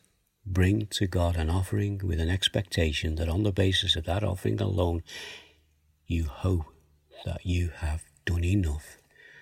bring 0.50 0.88
to 0.88 1.08
God 1.08 1.36
an 1.36 1.50
offering 1.50 2.02
with 2.04 2.20
an 2.20 2.30
expectation 2.30 3.16
that 3.16 3.30
on 3.30 3.44
the 3.44 3.52
basis 3.52 3.96
of 3.96 4.06
that 4.06 4.24
offering 4.24 4.60
alone, 4.60 5.04
you 6.08 6.26
hope 6.26 6.66
that 7.26 7.46
you 7.46 7.70
have 7.78 8.04
done 8.26 8.44
enough 8.44 8.98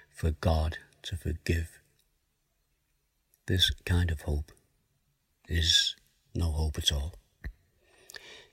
for 0.10 0.32
God 0.32 0.78
to 1.04 1.16
forgive. 1.16 1.80
This 3.48 3.72
kind 3.86 4.12
of 4.12 4.22
hope 4.22 4.52
is 5.48 5.96
no 6.36 6.52
hope 6.52 6.78
at 6.78 6.92
all. 6.92 7.16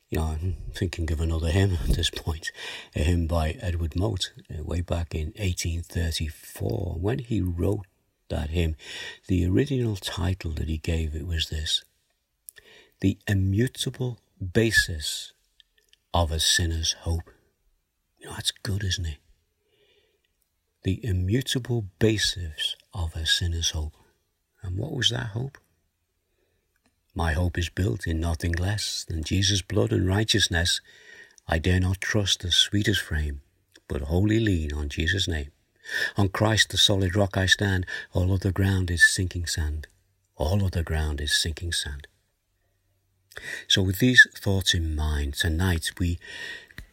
You 0.08 0.18
know, 0.18 0.24
I'm 0.26 0.56
thinking 0.72 1.10
of 1.10 1.20
another 1.20 1.50
hymn 1.50 1.76
at 1.82 1.96
this 1.96 2.10
point, 2.10 2.52
a 2.94 3.00
hymn 3.00 3.26
by 3.26 3.56
Edward 3.60 3.96
Mote, 3.96 4.32
uh, 4.48 4.62
way 4.62 4.80
back 4.80 5.14
in 5.14 5.32
1834. 5.36 6.98
When 7.00 7.18
he 7.18 7.40
wrote 7.40 7.86
that 8.28 8.50
hymn, 8.50 8.76
the 9.26 9.44
original 9.46 9.96
title 9.96 10.52
that 10.52 10.68
he 10.68 10.78
gave 10.78 11.16
it 11.16 11.26
was 11.26 11.48
this 11.48 11.82
the 13.04 13.18
immutable 13.28 14.18
basis 14.54 15.34
of 16.14 16.32
a 16.32 16.40
sinner's 16.40 16.92
hope. 17.00 17.28
You 18.16 18.28
know, 18.28 18.32
that's 18.32 18.50
good, 18.50 18.82
isn't 18.82 19.04
it? 19.04 19.18
The 20.84 21.04
immutable 21.04 21.84
basis 21.98 22.76
of 22.94 23.14
a 23.14 23.26
sinner's 23.26 23.72
hope. 23.72 23.92
And 24.62 24.78
what 24.78 24.94
was 24.94 25.10
that 25.10 25.36
hope? 25.36 25.58
My 27.14 27.34
hope 27.34 27.58
is 27.58 27.68
built 27.68 28.06
in 28.06 28.20
nothing 28.20 28.52
less 28.52 29.04
than 29.06 29.22
Jesus' 29.22 29.60
blood 29.60 29.92
and 29.92 30.08
righteousness. 30.08 30.80
I 31.46 31.58
dare 31.58 31.80
not 31.80 32.00
trust 32.00 32.40
the 32.40 32.50
sweetest 32.50 33.02
frame, 33.02 33.42
but 33.86 34.00
wholly 34.00 34.40
lean 34.40 34.72
on 34.72 34.88
Jesus' 34.88 35.28
name. 35.28 35.50
On 36.16 36.30
Christ, 36.30 36.70
the 36.70 36.78
solid 36.78 37.14
rock, 37.14 37.36
I 37.36 37.44
stand. 37.44 37.84
All 38.14 38.32
other 38.32 38.50
ground 38.50 38.90
is 38.90 39.06
sinking 39.06 39.44
sand. 39.44 39.88
All 40.36 40.64
other 40.64 40.82
ground 40.82 41.20
is 41.20 41.38
sinking 41.38 41.72
sand. 41.72 42.06
So, 43.68 43.82
with 43.82 43.98
these 43.98 44.26
thoughts 44.36 44.74
in 44.74 44.94
mind, 44.94 45.34
tonight 45.34 45.90
we 45.98 46.18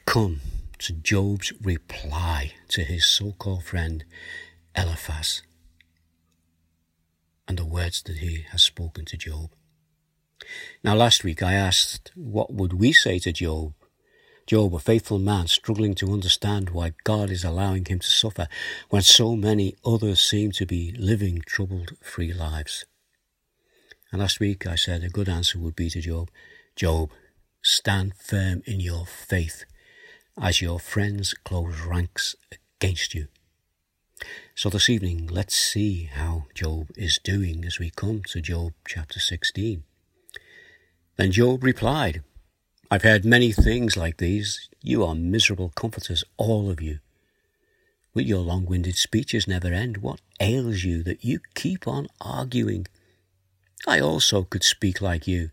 come 0.05 0.41
to 0.79 0.93
Job's 0.93 1.53
reply 1.61 2.53
to 2.69 2.83
his 2.83 3.05
so 3.05 3.33
called 3.33 3.63
friend 3.63 4.03
Eliphaz 4.75 5.43
and 7.47 7.57
the 7.57 7.65
words 7.65 8.01
that 8.03 8.17
he 8.17 8.45
has 8.51 8.63
spoken 8.63 9.05
to 9.05 9.17
Job. 9.17 9.51
Now, 10.83 10.95
last 10.95 11.23
week 11.23 11.43
I 11.43 11.53
asked, 11.53 12.11
what 12.15 12.53
would 12.53 12.73
we 12.73 12.93
say 12.93 13.19
to 13.19 13.31
Job? 13.31 13.73
Job, 14.47 14.73
a 14.73 14.79
faithful 14.79 15.19
man, 15.19 15.47
struggling 15.47 15.93
to 15.95 16.11
understand 16.11 16.71
why 16.71 16.93
God 17.03 17.29
is 17.29 17.43
allowing 17.43 17.85
him 17.85 17.99
to 17.99 18.07
suffer 18.07 18.47
when 18.89 19.01
so 19.01 19.35
many 19.35 19.75
others 19.85 20.19
seem 20.19 20.51
to 20.53 20.65
be 20.65 20.91
living 20.97 21.41
troubled 21.45 21.91
free 22.01 22.33
lives. 22.33 22.85
And 24.11 24.19
last 24.19 24.39
week 24.39 24.67
I 24.67 24.75
said 24.75 25.03
a 25.03 25.09
good 25.09 25.29
answer 25.29 25.57
would 25.57 25.75
be 25.75 25.89
to 25.89 26.01
Job 26.01 26.29
Job, 26.75 27.11
stand 27.61 28.13
firm 28.15 28.63
in 28.65 28.79
your 28.79 29.05
faith 29.05 29.65
as 30.41 30.61
your 30.61 30.79
friends 30.79 31.33
close 31.43 31.79
ranks 31.81 32.35
against 32.51 33.13
you. 33.13 33.27
So 34.55 34.69
this 34.69 34.89
evening, 34.89 35.27
let's 35.27 35.55
see 35.55 36.03
how 36.03 36.45
Job 36.53 36.89
is 36.95 37.19
doing 37.23 37.65
as 37.65 37.79
we 37.79 37.89
come 37.89 38.23
to 38.29 38.41
Job 38.41 38.73
chapter 38.87 39.19
16. 39.19 39.83
Then 41.17 41.31
Job 41.31 41.63
replied, 41.63 42.23
I've 42.89 43.03
heard 43.03 43.25
many 43.25 43.51
things 43.51 43.95
like 43.95 44.17
these. 44.17 44.69
You 44.81 45.03
are 45.05 45.15
miserable 45.15 45.71
comforters, 45.75 46.23
all 46.37 46.69
of 46.69 46.81
you. 46.81 46.99
Will 48.13 48.23
your 48.23 48.41
long 48.41 48.65
winded 48.65 48.95
speeches 48.95 49.47
never 49.47 49.69
end? 49.69 49.97
What 49.97 50.21
ails 50.39 50.83
you 50.83 51.01
that 51.03 51.23
you 51.23 51.39
keep 51.55 51.87
on 51.87 52.07
arguing? 52.19 52.87
I 53.87 53.99
also 53.99 54.43
could 54.43 54.63
speak 54.63 55.01
like 55.01 55.27
you. 55.27 55.49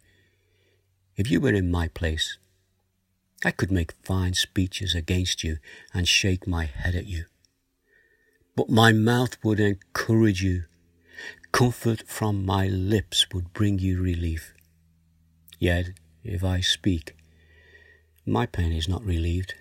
If 1.16 1.30
you 1.30 1.40
were 1.40 1.52
in 1.52 1.70
my 1.70 1.88
place, 1.88 2.38
I 3.44 3.50
could 3.50 3.70
make 3.70 3.92
fine 4.04 4.34
speeches 4.34 4.94
against 4.94 5.42
you 5.42 5.58
and 5.94 6.06
shake 6.06 6.46
my 6.46 6.64
head 6.66 6.94
at 6.94 7.06
you. 7.06 7.24
But 8.56 8.68
my 8.68 8.92
mouth 8.92 9.36
would 9.42 9.60
encourage 9.60 10.42
you. 10.42 10.64
Comfort 11.52 12.02
from 12.06 12.44
my 12.44 12.66
lips 12.66 13.26
would 13.32 13.52
bring 13.52 13.78
you 13.78 14.02
relief. 14.02 14.52
Yet, 15.58 15.90
if 16.22 16.44
I 16.44 16.60
speak, 16.60 17.16
my 18.26 18.44
pain 18.46 18.72
is 18.72 18.88
not 18.88 19.04
relieved, 19.04 19.54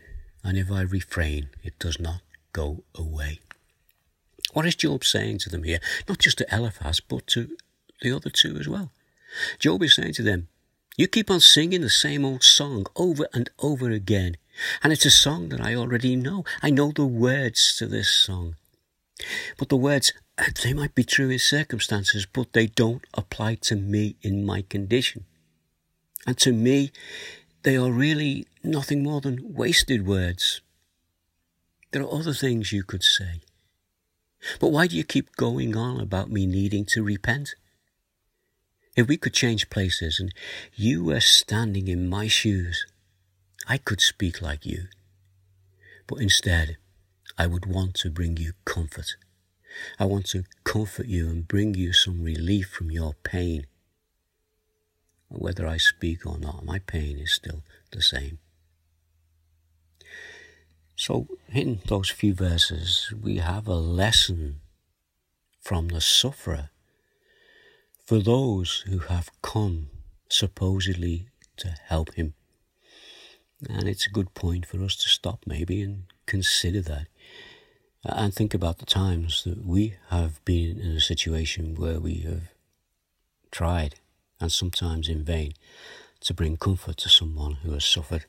and 0.43 0.57
if 0.57 0.71
I 0.71 0.81
refrain, 0.81 1.49
it 1.63 1.79
does 1.79 1.99
not 1.99 2.21
go 2.51 2.83
away. 2.95 3.39
What 4.53 4.65
is 4.65 4.75
Job 4.75 5.05
saying 5.05 5.39
to 5.39 5.49
them 5.49 5.63
here? 5.63 5.79
Not 6.09 6.19
just 6.19 6.39
to 6.39 6.55
Eliphaz, 6.55 6.99
but 6.99 7.27
to 7.27 7.55
the 8.01 8.11
other 8.11 8.29
two 8.29 8.57
as 8.57 8.67
well. 8.67 8.91
Job 9.59 9.83
is 9.83 9.95
saying 9.95 10.13
to 10.13 10.23
them, 10.23 10.47
You 10.97 11.07
keep 11.07 11.29
on 11.29 11.39
singing 11.39 11.81
the 11.81 11.89
same 11.89 12.25
old 12.25 12.43
song 12.43 12.85
over 12.95 13.27
and 13.33 13.49
over 13.59 13.89
again. 13.89 14.37
And 14.83 14.91
it's 14.91 15.05
a 15.05 15.11
song 15.11 15.49
that 15.49 15.61
I 15.61 15.75
already 15.75 16.15
know. 16.15 16.43
I 16.61 16.69
know 16.69 16.91
the 16.91 17.05
words 17.05 17.75
to 17.77 17.87
this 17.87 18.09
song. 18.09 18.55
But 19.57 19.69
the 19.69 19.77
words, 19.77 20.13
uh, 20.37 20.45
they 20.63 20.73
might 20.73 20.95
be 20.95 21.03
true 21.03 21.29
in 21.29 21.39
circumstances, 21.39 22.25
but 22.25 22.53
they 22.53 22.67
don't 22.67 23.05
apply 23.13 23.55
to 23.55 23.75
me 23.75 24.15
in 24.21 24.45
my 24.45 24.63
condition. 24.63 25.25
And 26.25 26.37
to 26.39 26.51
me, 26.51 26.91
they 27.63 27.77
are 27.77 27.91
really 27.91 28.47
nothing 28.63 29.03
more 29.03 29.21
than 29.21 29.53
wasted 29.53 30.05
words. 30.05 30.61
There 31.91 32.01
are 32.01 32.13
other 32.13 32.33
things 32.33 32.71
you 32.71 32.83
could 32.83 33.03
say. 33.03 33.41
But 34.59 34.69
why 34.69 34.87
do 34.87 34.95
you 34.95 35.03
keep 35.03 35.35
going 35.35 35.75
on 35.75 35.99
about 35.99 36.29
me 36.29 36.45
needing 36.45 36.85
to 36.85 37.03
repent? 37.03 37.55
If 38.97 39.07
we 39.07 39.15
could 39.15 39.33
change 39.33 39.69
places 39.69 40.19
and 40.19 40.33
you 40.73 41.03
were 41.03 41.19
standing 41.19 41.87
in 41.87 42.09
my 42.09 42.27
shoes, 42.27 42.87
I 43.69 43.77
could 43.77 44.01
speak 44.01 44.41
like 44.41 44.65
you. 44.65 44.87
But 46.07 46.19
instead, 46.19 46.77
I 47.37 47.45
would 47.45 47.67
want 47.67 47.93
to 47.97 48.09
bring 48.09 48.37
you 48.37 48.53
comfort. 48.65 49.15
I 49.99 50.05
want 50.05 50.25
to 50.29 50.45
comfort 50.63 51.05
you 51.05 51.29
and 51.29 51.47
bring 51.47 51.75
you 51.75 51.93
some 51.93 52.23
relief 52.23 52.69
from 52.69 52.89
your 52.89 53.13
pain. 53.21 53.67
Whether 55.29 55.67
I 55.67 55.77
speak 55.77 56.25
or 56.25 56.39
not, 56.39 56.65
my 56.65 56.79
pain 56.79 57.19
is 57.19 57.31
still 57.31 57.61
the 57.91 58.01
same. 58.01 58.39
So, 60.95 61.27
in 61.53 61.81
those 61.85 62.09
few 62.09 62.33
verses, 62.33 63.13
we 63.13 63.37
have 63.37 63.67
a 63.67 63.75
lesson 63.75 64.61
from 65.61 65.89
the 65.89 66.01
sufferer 66.01 66.71
for 68.07 68.19
those 68.19 68.85
who 68.87 68.99
have 68.99 69.29
come 69.41 69.89
supposedly 70.29 71.27
to 71.57 71.75
help 71.87 72.13
him. 72.15 72.33
And 73.69 73.87
it's 73.89 74.07
a 74.07 74.11
good 74.11 74.33
point 74.33 74.65
for 74.65 74.81
us 74.81 74.95
to 74.95 75.09
stop 75.09 75.41
maybe 75.45 75.81
and 75.81 76.03
consider 76.25 76.81
that 76.81 77.07
and 78.03 78.33
think 78.33 78.53
about 78.53 78.77
the 78.77 78.85
times 78.85 79.43
that 79.43 79.65
we 79.65 79.95
have 80.09 80.43
been 80.45 80.79
in 80.79 80.91
a 80.91 81.01
situation 81.01 81.75
where 81.75 81.99
we 81.99 82.19
have 82.19 82.53
tried, 83.51 83.95
and 84.39 84.51
sometimes 84.51 85.09
in 85.09 85.25
vain, 85.25 85.51
to 86.21 86.33
bring 86.33 86.55
comfort 86.55 86.95
to 86.97 87.09
someone 87.09 87.55
who 87.63 87.71
has 87.71 87.83
suffered. 87.83 88.25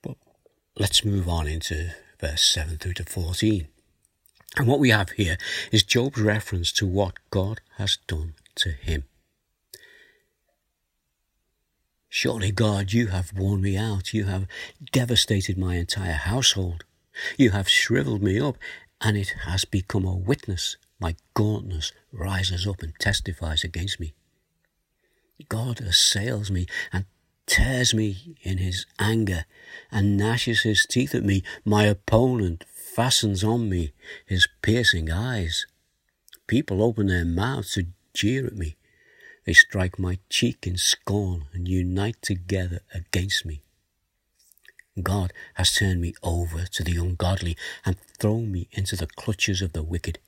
But 0.00 0.16
let's 0.78 1.04
move 1.04 1.28
on 1.28 1.46
into 1.46 1.90
verse 2.18 2.42
7 2.42 2.78
through 2.78 2.94
to 2.94 3.04
14. 3.04 3.68
And 4.56 4.66
what 4.66 4.80
we 4.80 4.90
have 4.90 5.10
here 5.10 5.38
is 5.70 5.82
Job's 5.82 6.20
reference 6.20 6.72
to 6.72 6.86
what 6.86 7.14
God 7.30 7.60
has 7.78 7.98
done 8.06 8.34
to 8.56 8.70
him. 8.70 9.04
Surely, 12.08 12.52
God, 12.52 12.92
you 12.92 13.06
have 13.06 13.32
worn 13.32 13.62
me 13.62 13.76
out. 13.78 14.12
You 14.12 14.24
have 14.24 14.46
devastated 14.92 15.56
my 15.56 15.76
entire 15.76 16.12
household. 16.12 16.84
You 17.38 17.50
have 17.50 17.68
shriveled 17.68 18.22
me 18.22 18.38
up, 18.38 18.58
and 19.00 19.16
it 19.16 19.34
has 19.46 19.64
become 19.64 20.04
a 20.04 20.14
witness. 20.14 20.76
My 21.00 21.16
gauntness 21.32 21.92
rises 22.12 22.66
up 22.66 22.82
and 22.82 22.92
testifies 22.98 23.64
against 23.64 23.98
me. 23.98 24.12
God 25.48 25.80
assails 25.80 26.50
me 26.50 26.66
and 26.92 27.06
tears 27.46 27.92
me 27.94 28.36
in 28.42 28.58
his 28.58 28.86
anger 28.98 29.46
and 29.90 30.16
gnashes 30.16 30.62
his 30.62 30.86
teeth 30.86 31.14
at 31.14 31.24
me. 31.24 31.42
My 31.64 31.84
opponent 31.84 32.64
fastens 32.94 33.42
on 33.42 33.68
me 33.70 33.92
his 34.26 34.46
piercing 34.60 35.10
eyes. 35.10 35.66
People 36.46 36.82
open 36.82 37.06
their 37.06 37.24
mouths 37.24 37.72
to 37.74 37.86
jeer 38.12 38.46
at 38.46 38.56
me. 38.56 38.76
They 39.46 39.54
strike 39.54 39.98
my 39.98 40.18
cheek 40.28 40.66
in 40.66 40.76
scorn 40.76 41.46
and 41.52 41.66
unite 41.66 42.20
together 42.20 42.80
against 42.94 43.46
me. 43.46 43.62
God 45.02 45.32
has 45.54 45.72
turned 45.72 46.02
me 46.02 46.12
over 46.22 46.66
to 46.66 46.84
the 46.84 46.96
ungodly 46.98 47.56
and 47.86 47.96
thrown 48.18 48.52
me 48.52 48.68
into 48.72 48.94
the 48.94 49.06
clutches 49.06 49.62
of 49.62 49.72
the 49.72 49.82
wicked. 49.82 50.18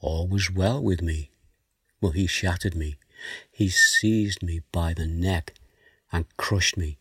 All 0.00 0.26
was 0.26 0.50
well 0.50 0.82
with 0.82 1.00
me, 1.00 1.30
but 2.00 2.10
he 2.10 2.26
shattered 2.26 2.74
me. 2.74 2.96
He 3.52 3.68
seized 3.68 4.42
me 4.42 4.62
by 4.72 4.94
the 4.94 5.06
neck 5.06 5.54
and 6.10 6.24
crushed 6.36 6.76
me. 6.76 6.98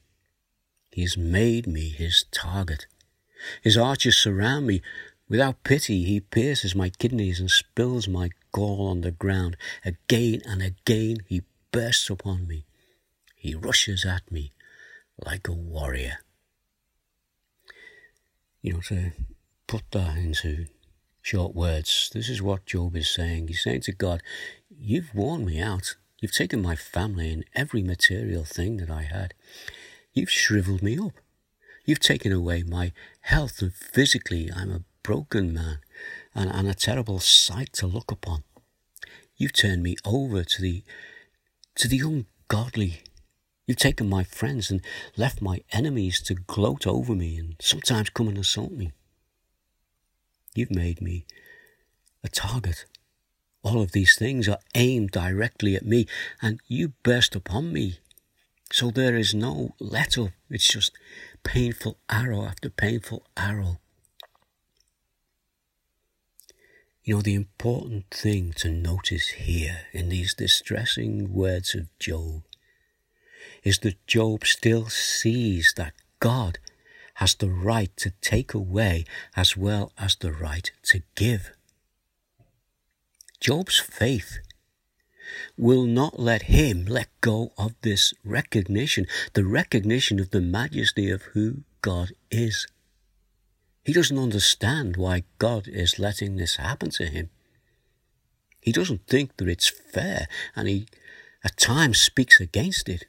He 0.91 1.01
has 1.01 1.17
made 1.17 1.65
me 1.65 1.89
his 1.89 2.25
target. 2.31 2.85
His 3.61 3.77
archers 3.77 4.17
surround 4.17 4.67
me. 4.67 4.81
Without 5.27 5.63
pity, 5.63 6.03
he 6.03 6.19
pierces 6.19 6.75
my 6.75 6.89
kidneys 6.89 7.39
and 7.39 7.49
spills 7.49 8.07
my 8.07 8.29
gall 8.51 8.87
on 8.87 9.01
the 9.01 9.11
ground. 9.11 9.57
Again 9.83 10.41
and 10.45 10.61
again, 10.61 11.17
he 11.27 11.41
bursts 11.71 12.09
upon 12.09 12.47
me. 12.47 12.65
He 13.35 13.55
rushes 13.55 14.05
at 14.05 14.31
me 14.31 14.51
like 15.17 15.47
a 15.47 15.53
warrior 15.53 16.19
you 18.65 18.73
know, 18.73 18.79
to 18.79 19.11
put 19.67 19.83
that 19.91 20.17
into 20.17 20.65
short 21.21 21.53
words, 21.53 22.09
this 22.11 22.29
is 22.29 22.41
what 22.41 22.65
Job 22.65 22.95
is 22.95 23.07
saying. 23.07 23.47
He's 23.47 23.61
saying 23.61 23.81
to 23.81 23.91
God, 23.91 24.23
You've 24.75 25.13
worn 25.13 25.45
me 25.45 25.61
out. 25.61 25.95
You've 26.19 26.33
taken 26.33 26.63
my 26.63 26.75
family 26.75 27.31
and 27.31 27.45
every 27.53 27.83
material 27.83 28.43
thing 28.43 28.77
that 28.77 28.89
I 28.89 29.03
had. 29.03 29.35
You've 30.13 30.31
shriveled 30.31 30.81
me 30.81 30.97
up. 30.97 31.11
You've 31.85 31.99
taken 31.99 32.31
away 32.31 32.63
my 32.63 32.91
health, 33.21 33.61
and 33.61 33.73
physically 33.73 34.51
I'm 34.53 34.71
a 34.71 34.83
broken 35.03 35.53
man 35.53 35.79
and, 36.33 36.49
and 36.49 36.67
a 36.67 36.73
terrible 36.73 37.19
sight 37.19 37.73
to 37.73 37.87
look 37.87 38.11
upon. 38.11 38.43
You've 39.37 39.53
turned 39.53 39.83
me 39.83 39.95
over 40.03 40.43
to 40.43 40.61
the 40.61 40.83
to 41.75 41.87
the 41.87 41.99
ungodly 41.99 43.03
You've 43.67 43.77
taken 43.77 44.07
my 44.07 44.23
friends 44.23 44.69
and 44.69 44.81
left 45.17 45.41
my 45.41 45.61
enemies 45.71 46.21
to 46.23 46.35
gloat 46.35 46.85
over 46.85 47.15
me 47.15 47.37
and 47.37 47.55
sometimes 47.59 48.11
come 48.11 48.27
and 48.27 48.37
assault 48.37 48.71
me. 48.71 48.91
You've 50.53 50.71
made 50.71 51.01
me 51.01 51.25
a 52.23 52.29
target. 52.29 52.85
All 53.63 53.81
of 53.81 53.91
these 53.91 54.15
things 54.15 54.47
are 54.47 54.59
aimed 54.75 55.09
directly 55.11 55.75
at 55.75 55.85
me, 55.85 56.05
and 56.41 56.59
you 56.67 56.93
burst 57.01 57.35
upon 57.35 57.73
me. 57.73 57.97
So 58.71 58.91
there 58.91 59.15
is 59.15 59.33
no 59.33 59.73
let 59.79 60.17
up. 60.17 60.29
It's 60.51 60.67
just 60.67 60.91
painful 61.45 61.97
arrow 62.09 62.43
after 62.43 62.69
painful 62.69 63.25
arrow. 63.37 63.79
You 67.05 67.15
know, 67.15 67.21
the 67.21 67.35
important 67.35 68.09
thing 68.09 68.51
to 68.57 68.69
notice 68.69 69.29
here 69.29 69.81
in 69.93 70.09
these 70.09 70.33
distressing 70.33 71.31
words 71.31 71.75
of 71.75 71.87
Job 71.99 72.41
is 73.63 73.79
that 73.79 74.05
Job 74.07 74.45
still 74.45 74.87
sees 74.87 75.73
that 75.77 75.93
God 76.19 76.57
has 77.15 77.35
the 77.35 77.49
right 77.49 77.95
to 77.97 78.11
take 78.21 78.53
away 78.53 79.05
as 79.37 79.55
well 79.55 79.93
as 79.97 80.15
the 80.15 80.33
right 80.33 80.71
to 80.83 81.03
give. 81.13 81.51
Job's 83.39 83.79
faith 83.79 84.39
will 85.57 85.85
not 85.85 86.19
let 86.19 86.43
him 86.43 86.85
let 86.85 87.09
go 87.21 87.51
of 87.57 87.73
this 87.81 88.13
recognition, 88.23 89.05
the 89.33 89.45
recognition 89.45 90.19
of 90.19 90.31
the 90.31 90.41
majesty 90.41 91.09
of 91.09 91.23
who 91.33 91.63
God 91.81 92.11
is. 92.31 92.67
He 93.83 93.93
doesn't 93.93 94.17
understand 94.17 94.97
why 94.97 95.23
God 95.37 95.67
is 95.67 95.99
letting 95.99 96.35
this 96.35 96.55
happen 96.55 96.89
to 96.91 97.05
him. 97.05 97.29
He 98.61 98.71
doesn't 98.71 99.05
think 99.07 99.37
that 99.37 99.47
it's 99.47 99.69
fair, 99.69 100.27
and 100.55 100.67
he 100.67 100.87
at 101.43 101.57
times 101.57 102.01
speaks 102.01 102.39
against 102.39 102.89
it 102.89 103.05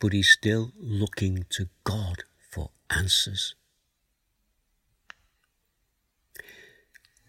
but 0.00 0.12
he's 0.12 0.28
still 0.28 0.72
looking 0.78 1.44
to 1.50 1.68
God 1.84 2.24
for 2.50 2.70
answers. 2.90 3.54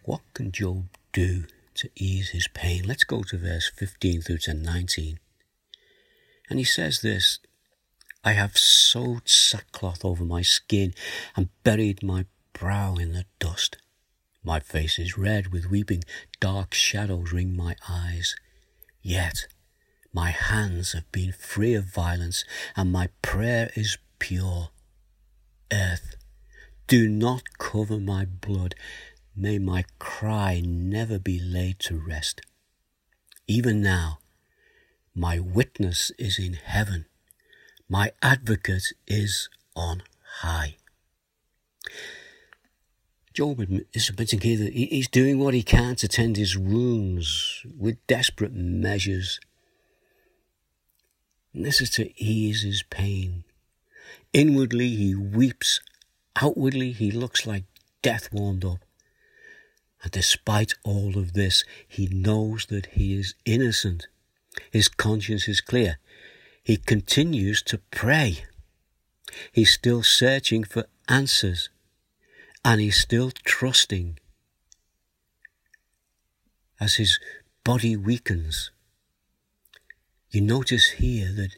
What 0.03 0.21
can 0.33 0.51
Job 0.51 0.85
do 1.13 1.45
to 1.79 1.89
ease 1.95 2.29
his 2.29 2.47
pain? 2.47 2.83
Let's 2.85 3.03
go 3.03 3.23
to 3.23 3.37
verse 3.37 3.71
15 3.75 4.21
through 4.21 4.37
to 4.39 4.53
19. 4.53 5.19
And 6.49 6.59
he 6.59 6.65
says 6.65 7.01
this 7.01 7.39
I 8.23 8.33
have 8.33 8.57
sewed 8.57 9.29
sackcloth 9.29 10.03
over 10.03 10.25
my 10.25 10.41
skin 10.41 10.93
and 11.35 11.49
buried 11.63 12.03
my 12.03 12.25
brow 12.53 12.95
in 12.95 13.13
the 13.13 13.25
dust. 13.39 13.77
My 14.43 14.59
face 14.59 14.99
is 14.99 15.17
red 15.17 15.51
with 15.51 15.69
weeping, 15.69 16.03
dark 16.39 16.73
shadows 16.73 17.31
ring 17.31 17.55
my 17.55 17.75
eyes. 17.87 18.35
Yet 19.01 19.47
My 20.11 20.31
hands 20.31 20.93
have 20.93 21.11
been 21.11 21.31
free 21.31 21.75
of 21.75 21.93
violence, 21.93 22.43
and 22.75 22.91
my 22.91 23.09
prayer 23.21 23.69
is 23.75 23.99
pure. 24.17 24.69
Earth, 25.71 26.15
do 26.87 27.07
not 27.07 27.43
cover 27.59 27.99
my 27.99 28.25
blood. 28.25 28.73
May 29.41 29.57
my 29.57 29.85
cry 29.99 30.61
never 30.61 31.17
be 31.17 31.39
laid 31.39 31.79
to 31.87 31.97
rest. 31.97 32.41
Even 33.47 33.81
now, 33.81 34.19
my 35.15 35.39
witness 35.39 36.11
is 36.19 36.37
in 36.37 36.55
heaven. 36.55 37.05
My 37.87 38.11
advocate 38.21 38.91
is 39.07 39.47
on 39.77 40.03
high. 40.41 40.75
Job 43.33 43.65
is 43.93 44.09
admitting 44.09 44.41
here 44.41 44.57
that 44.57 44.73
he's 44.73 45.07
doing 45.07 45.39
what 45.39 45.53
he 45.53 45.63
can 45.63 45.95
to 45.95 46.09
tend 46.09 46.35
his 46.35 46.57
wounds 46.57 47.65
with 47.77 48.05
desperate 48.07 48.51
measures. 48.51 49.39
And 51.53 51.63
this 51.63 51.79
is 51.79 51.91
to 51.91 52.11
ease 52.21 52.63
his 52.63 52.83
pain. 52.89 53.45
Inwardly, 54.33 54.89
he 54.97 55.15
weeps. 55.15 55.79
Outwardly, 56.41 56.91
he 56.91 57.09
looks 57.09 57.47
like 57.47 57.63
death 58.01 58.33
warmed 58.33 58.65
up. 58.65 58.79
And 60.03 60.11
despite 60.11 60.73
all 60.83 61.17
of 61.17 61.33
this, 61.33 61.63
he 61.87 62.07
knows 62.07 62.67
that 62.67 62.87
he 62.87 63.17
is 63.17 63.35
innocent. 63.45 64.07
His 64.71 64.87
conscience 64.87 65.47
is 65.47 65.61
clear. 65.61 65.97
He 66.63 66.77
continues 66.77 67.61
to 67.63 67.79
pray. 67.91 68.45
He's 69.51 69.71
still 69.71 70.03
searching 70.03 70.63
for 70.63 70.85
answers. 71.07 71.69
And 72.63 72.81
he's 72.81 72.97
still 72.97 73.31
trusting 73.31 74.19
as 76.79 76.95
his 76.95 77.19
body 77.63 77.95
weakens. 77.95 78.71
You 80.31 80.41
notice 80.41 80.91
here 80.91 81.31
that 81.33 81.55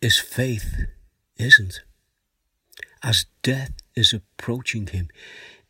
his 0.00 0.18
faith 0.18 0.86
isn't. 1.36 1.82
As 3.02 3.26
death 3.42 3.72
is 3.94 4.12
approaching 4.12 4.88
him, 4.88 5.08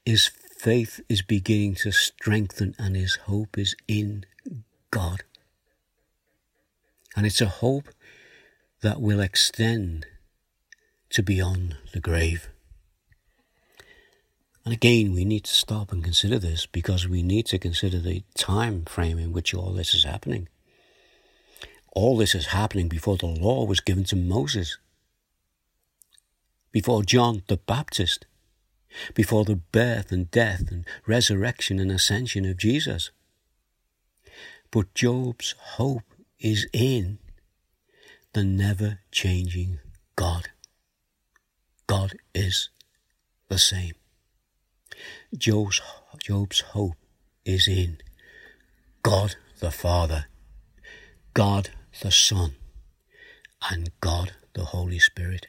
his 0.09 0.31
faith 0.57 1.03
is 1.11 1.21
beginning 1.21 1.75
to 1.75 1.92
strengthen 1.92 2.75
and 2.79 2.97
his 2.97 3.16
hope 3.27 3.59
is 3.59 3.77
in 3.87 4.25
God. 4.90 5.23
And 7.14 7.27
it's 7.27 7.42
a 7.42 7.47
hope 7.47 7.90
that 8.81 9.03
will 9.03 9.21
extend 9.21 10.07
to 11.11 11.23
beyond 11.23 11.77
the 11.92 12.01
grave. 12.01 12.49
And 14.64 14.73
again, 14.73 15.12
we 15.12 15.27
need 15.27 15.44
to 15.44 15.55
stop 15.55 15.92
and 15.92 16.03
consider 16.03 16.38
this 16.38 16.64
because 16.64 17.07
we 17.07 17.23
need 17.23 17.44
to 17.49 17.59
consider 17.59 17.99
the 17.99 18.25
time 18.35 18.87
frame 18.87 19.18
in 19.18 19.35
which 19.35 19.53
all 19.53 19.75
this 19.75 19.92
is 19.92 20.05
happening. 20.05 20.49
All 21.92 22.16
this 22.16 22.35
is 22.35 22.47
happening 22.47 22.88
before 22.88 23.18
the 23.18 23.27
law 23.27 23.66
was 23.66 23.81
given 23.81 24.05
to 24.05 24.16
Moses, 24.16 24.79
before 26.73 27.03
John 27.03 27.42
the 27.49 27.59
Baptist, 27.59 28.25
before 29.14 29.44
the 29.44 29.57
birth 29.57 30.12
and 30.12 30.31
death 30.31 30.70
and 30.70 30.85
resurrection 31.07 31.79
and 31.79 31.90
ascension 31.90 32.44
of 32.44 32.57
Jesus. 32.57 33.11
But 34.70 34.94
Job's 34.94 35.55
hope 35.77 36.14
is 36.38 36.66
in 36.72 37.18
the 38.33 38.44
never 38.44 39.01
changing 39.11 39.81
God. 40.16 40.48
God 41.87 42.14
is 42.35 42.68
the 43.48 43.59
same. 43.59 43.94
Job's, 45.37 45.81
Job's 46.22 46.61
hope 46.61 46.96
is 47.44 47.66
in 47.66 47.98
God 49.03 49.37
the 49.61 49.70
Father, 49.70 50.27
God 51.35 51.70
the 52.03 52.11
Son, 52.11 52.57
and 53.70 53.90
God 54.01 54.33
the 54.55 54.66
Holy 54.66 54.98
Spirit. 54.98 55.46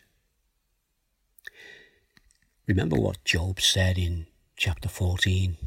Remember 2.69 2.97
what 2.97 3.25
Job 3.25 3.59
said 3.59 3.97
in 3.97 4.27
chapter 4.55 4.87
14? 4.87 5.57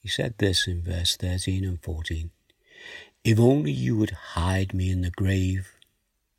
He 0.00 0.08
said 0.08 0.34
this 0.38 0.68
in 0.68 0.84
verse 0.84 1.16
13 1.16 1.64
and 1.64 1.82
14. 1.82 2.30
If 3.24 3.40
only 3.40 3.72
you 3.72 3.96
would 3.96 4.12
hide 4.36 4.72
me 4.72 4.92
in 4.92 5.00
the 5.00 5.10
grave 5.10 5.72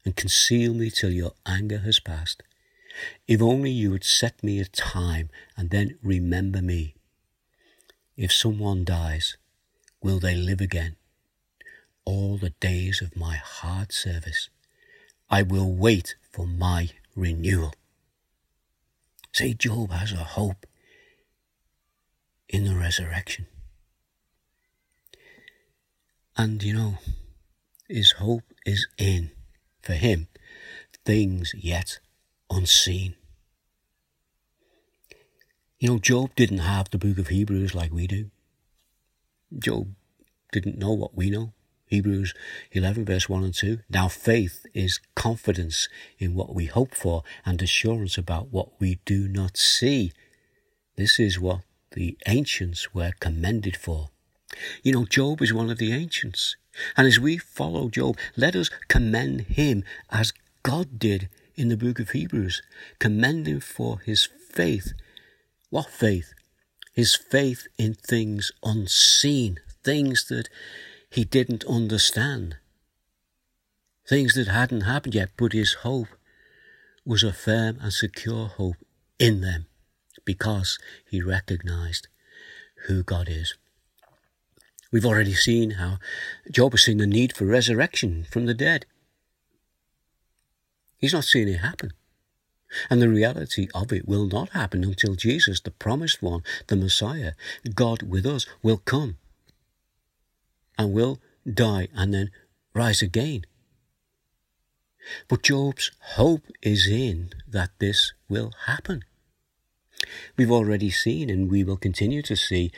and 0.06 0.16
conceal 0.16 0.74
me 0.74 0.90
till 0.90 1.12
your 1.12 1.34
anger 1.46 1.80
has 1.80 2.00
passed. 2.00 2.44
If 3.28 3.42
only 3.42 3.72
you 3.72 3.92
would 3.92 4.06
set 4.06 4.42
me 4.42 4.62
a 4.62 4.66
time 4.66 5.32
and 5.58 5.70
then 5.70 5.98
remember 6.02 6.62
me. 6.62 6.96
If 8.16 8.32
someone 8.32 8.86
dies, 8.86 9.36
will 10.02 10.20
they 10.20 10.36
live 10.36 10.62
again? 10.62 10.96
All 12.06 12.38
the 12.38 12.52
days 12.62 13.02
of 13.02 13.18
my 13.18 13.36
hard 13.36 13.92
service, 13.92 14.50
I 15.30 15.42
will 15.42 15.70
wait 15.70 16.16
for 16.32 16.48
my 16.48 16.92
renewal. 17.18 17.74
Say, 19.36 19.54
Job 19.54 19.92
has 19.92 20.14
a 20.14 20.24
hope 20.24 20.66
in 22.48 22.64
the 22.64 22.74
resurrection. 22.74 23.48
And 26.38 26.64
you 26.64 26.74
know, 26.74 27.00
his 27.90 28.12
hope 28.12 28.44
is 28.66 28.88
in, 28.98 29.32
for 29.82 29.92
him, 29.92 30.30
things 31.04 31.54
yet 31.54 32.00
unseen. 32.50 33.16
You 35.80 35.90
know, 35.90 36.00
Job 36.00 36.34
didn't 36.38 36.60
have 36.60 36.90
the 36.90 36.98
book 36.98 37.18
of 37.18 37.28
Hebrews 37.28 37.76
like 37.76 37.92
we 37.92 38.08
do. 38.08 38.32
Job 39.60 39.90
didn't 40.54 40.78
know 40.78 40.94
what 40.94 41.14
we 41.14 41.30
know. 41.30 41.52
Hebrews 41.96 42.34
11, 42.74 43.06
verse 43.06 43.30
1 43.30 43.44
and 43.46 43.54
2. 43.54 43.80
Now, 43.90 44.10
faith 44.10 44.66
is 44.74 45.00
confidence 45.16 45.88
in 46.20 46.36
what 46.36 46.54
we 46.54 46.66
hope 46.66 46.94
for 46.94 47.24
and 47.46 47.62
assurance 47.62 48.18
about 48.18 48.52
what 48.52 48.68
we 48.82 49.00
do 49.06 49.30
not 49.30 49.56
see. 49.56 50.12
This 50.98 51.22
is 51.22 51.40
what 51.40 51.62
the 51.92 52.18
ancients 52.28 52.94
were 52.94 53.14
commended 53.22 53.78
for. 53.78 54.10
You 54.84 54.92
know, 54.92 55.06
Job 55.06 55.42
is 55.42 55.54
one 55.54 55.70
of 55.70 55.78
the 55.78 55.94
ancients. 55.94 56.58
And 56.98 57.08
as 57.08 57.18
we 57.18 57.38
follow 57.38 57.88
Job, 57.88 58.18
let 58.36 58.58
us 58.58 58.70
commend 58.90 59.42
him 59.42 59.86
as 60.10 60.34
God 60.64 61.00
did 61.00 61.30
in 61.56 61.70
the 61.70 61.78
book 61.78 62.00
of 62.00 62.10
Hebrews. 62.10 62.62
Commend 63.00 63.48
him 63.48 63.62
for 63.62 64.00
his 64.00 64.28
faith. 64.52 64.92
What 65.70 65.90
faith? 65.90 66.34
His 66.94 67.16
faith 67.16 67.68
in 67.78 67.94
things 67.94 68.52
unseen, 68.64 69.60
things 69.82 70.28
that 70.28 70.50
he 71.16 71.24
didn't 71.24 71.64
understand, 71.64 72.58
things 74.06 74.34
that 74.34 74.50
hadn't 74.50 74.82
happened 74.82 75.16
yet, 75.16 75.30
but 75.38 75.54
his 75.54 75.76
hope 75.76 76.10
was 77.06 77.24
a 77.24 77.32
firm 77.32 77.78
and 77.82 77.94
secure 77.94 78.48
hope 78.48 78.76
in 79.18 79.40
them 79.40 79.66
because 80.26 80.78
he 81.10 81.22
recognized 81.22 82.10
who 82.88 83.02
God 83.02 83.30
is. 83.30 83.56
We've 84.92 85.06
already 85.06 85.34
seen 85.34 85.72
how 85.72 86.00
Job 86.52 86.74
has 86.74 86.84
seen 86.84 86.98
the 86.98 87.08
need 87.08 87.34
for 87.34 87.46
resurrection 87.46 88.26
from 88.30 88.46
the 88.46 88.54
dead. 88.54 88.86
He's 90.98 91.14
not 91.14 91.24
seen 91.24 91.48
it 91.48 91.60
happen. 91.60 91.94
And 92.90 93.02
the 93.02 93.08
reality 93.08 93.70
of 93.74 93.94
it 93.94 94.06
will 94.06 94.26
not 94.26 94.50
happen 94.50 94.84
until 94.84 95.16
Jesus, 95.16 95.62
the 95.62 95.72
promised 95.72 96.22
one, 96.22 96.44
the 96.68 96.76
Messiah, 96.76 97.32
God 97.74 98.02
with 98.02 98.26
us, 98.26 98.46
will 98.62 98.80
come 98.80 99.16
and 100.78 100.94
will 100.94 101.20
die 101.52 101.88
and 101.96 102.14
then 102.14 102.32
rise 102.74 103.02
again. 103.02 103.46
But 105.28 105.44
Job's 105.44 105.92
hope 106.16 106.48
is 106.62 106.88
in 106.88 107.32
that 107.48 107.72
this 107.80 108.14
will 108.28 108.52
happen. 108.66 109.04
We've 110.38 110.52
already 110.52 110.90
seen, 110.90 111.30
and 111.30 111.50
we 111.50 111.64
will 111.64 111.78
continue 111.78 112.22
to 112.24 112.36
see, 112.36 112.72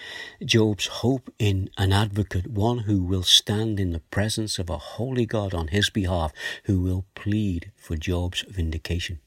Job's 0.44 0.88
hope 0.88 1.34
in 1.40 1.70
an 1.78 1.92
advocate, 1.92 2.48
one 2.48 2.80
who 2.80 3.04
will 3.04 3.24
stand 3.24 3.80
in 3.80 3.92
the 3.92 4.00
presence 4.00 4.60
of 4.60 4.70
a 4.70 4.78
holy 4.78 5.26
God 5.26 5.54
on 5.54 5.70
his 5.70 5.90
behalf, 5.90 6.32
who 6.66 6.80
will 6.80 7.06
plead 7.16 7.72
for 7.76 7.96
Job's 7.96 8.42
vindication. 8.48 9.20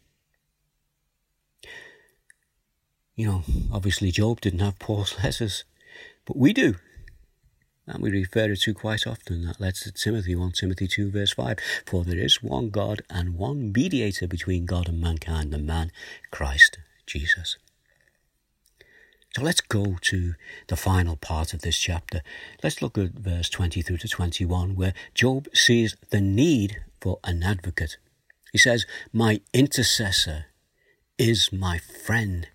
You 3.16 3.26
know, 3.26 3.44
obviously, 3.72 4.10
Job 4.10 4.40
didn't 4.40 4.60
have 4.60 4.78
Paul's 4.78 5.16
letters, 5.22 5.64
but 6.24 6.36
we 6.36 6.52
do. 6.52 6.76
And 7.92 8.04
we 8.04 8.10
refer 8.12 8.54
to 8.54 8.74
quite 8.74 9.04
often 9.04 9.44
that 9.46 9.60
letter 9.60 9.90
to 9.90 9.92
Timothy, 9.92 10.36
1 10.36 10.52
Timothy 10.52 10.86
2, 10.86 11.10
verse 11.10 11.32
5. 11.32 11.58
For 11.86 12.04
there 12.04 12.18
is 12.18 12.40
one 12.40 12.70
God 12.70 13.02
and 13.10 13.34
one 13.34 13.72
mediator 13.72 14.28
between 14.28 14.64
God 14.64 14.88
and 14.88 15.00
mankind, 15.00 15.52
the 15.52 15.58
man 15.58 15.90
Christ 16.30 16.78
Jesus. 17.04 17.58
So 19.34 19.42
let's 19.42 19.60
go 19.60 19.96
to 20.02 20.34
the 20.68 20.76
final 20.76 21.16
part 21.16 21.52
of 21.52 21.62
this 21.62 21.78
chapter. 21.78 22.22
Let's 22.62 22.80
look 22.80 22.96
at 22.96 23.10
verse 23.10 23.48
20 23.48 23.82
through 23.82 23.98
to 23.98 24.08
21, 24.08 24.76
where 24.76 24.94
Job 25.12 25.48
sees 25.52 25.96
the 26.10 26.20
need 26.20 26.82
for 27.00 27.18
an 27.24 27.42
advocate. 27.42 27.96
He 28.52 28.58
says, 28.58 28.86
My 29.12 29.40
intercessor 29.52 30.46
is 31.18 31.52
my 31.52 31.78
friend. 31.78 32.46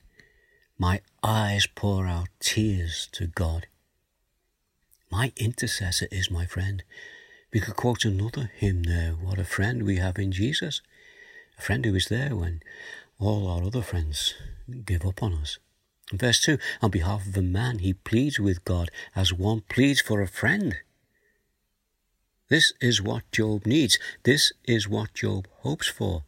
My 0.78 1.02
eyes 1.22 1.68
pour 1.68 2.08
out 2.08 2.30
tears 2.40 3.10
to 3.14 3.28
God. 3.28 3.68
My 5.12 5.32
intercessor 5.38 6.08
is 6.12 6.32
my 6.32 6.46
friend. 6.46 6.84
We 7.54 7.60
could 7.60 7.76
quote 7.76 8.06
another 8.06 8.52
hymn 8.56 8.84
there. 8.84 9.12
What 9.12 9.40
a 9.40 9.46
friend 9.46 9.84
we 9.84 9.98
have 9.98 10.18
in 10.18 10.32
Jesus. 10.32 10.82
A 11.58 11.62
friend 11.62 11.86
who 11.86 11.96
is 11.96 12.08
there 12.08 12.36
when 12.36 12.62
all 13.20 13.48
our 13.48 13.64
other 13.64 13.82
friends 13.82 14.34
give 14.86 15.06
up 15.06 15.24
on 15.24 15.34
us. 15.34 15.60
Verse 16.14 16.40
2, 16.42 16.58
on 16.82 16.92
behalf 16.92 17.26
of 17.26 17.36
a 17.38 17.42
man, 17.42 17.80
he 17.80 17.94
pleads 17.94 18.40
with 18.40 18.66
God 18.66 18.92
as 19.16 19.34
one 19.34 19.62
pleads 19.70 20.02
for 20.02 20.22
a 20.22 20.28
friend. 20.28 20.78
This 22.48 22.74
is 22.80 23.02
what 23.02 23.32
Job 23.32 23.66
needs. 23.66 23.98
This 24.24 24.54
is 24.66 24.88
what 24.88 25.16
Job 25.16 25.48
hopes 25.62 25.88
for. 25.88 26.24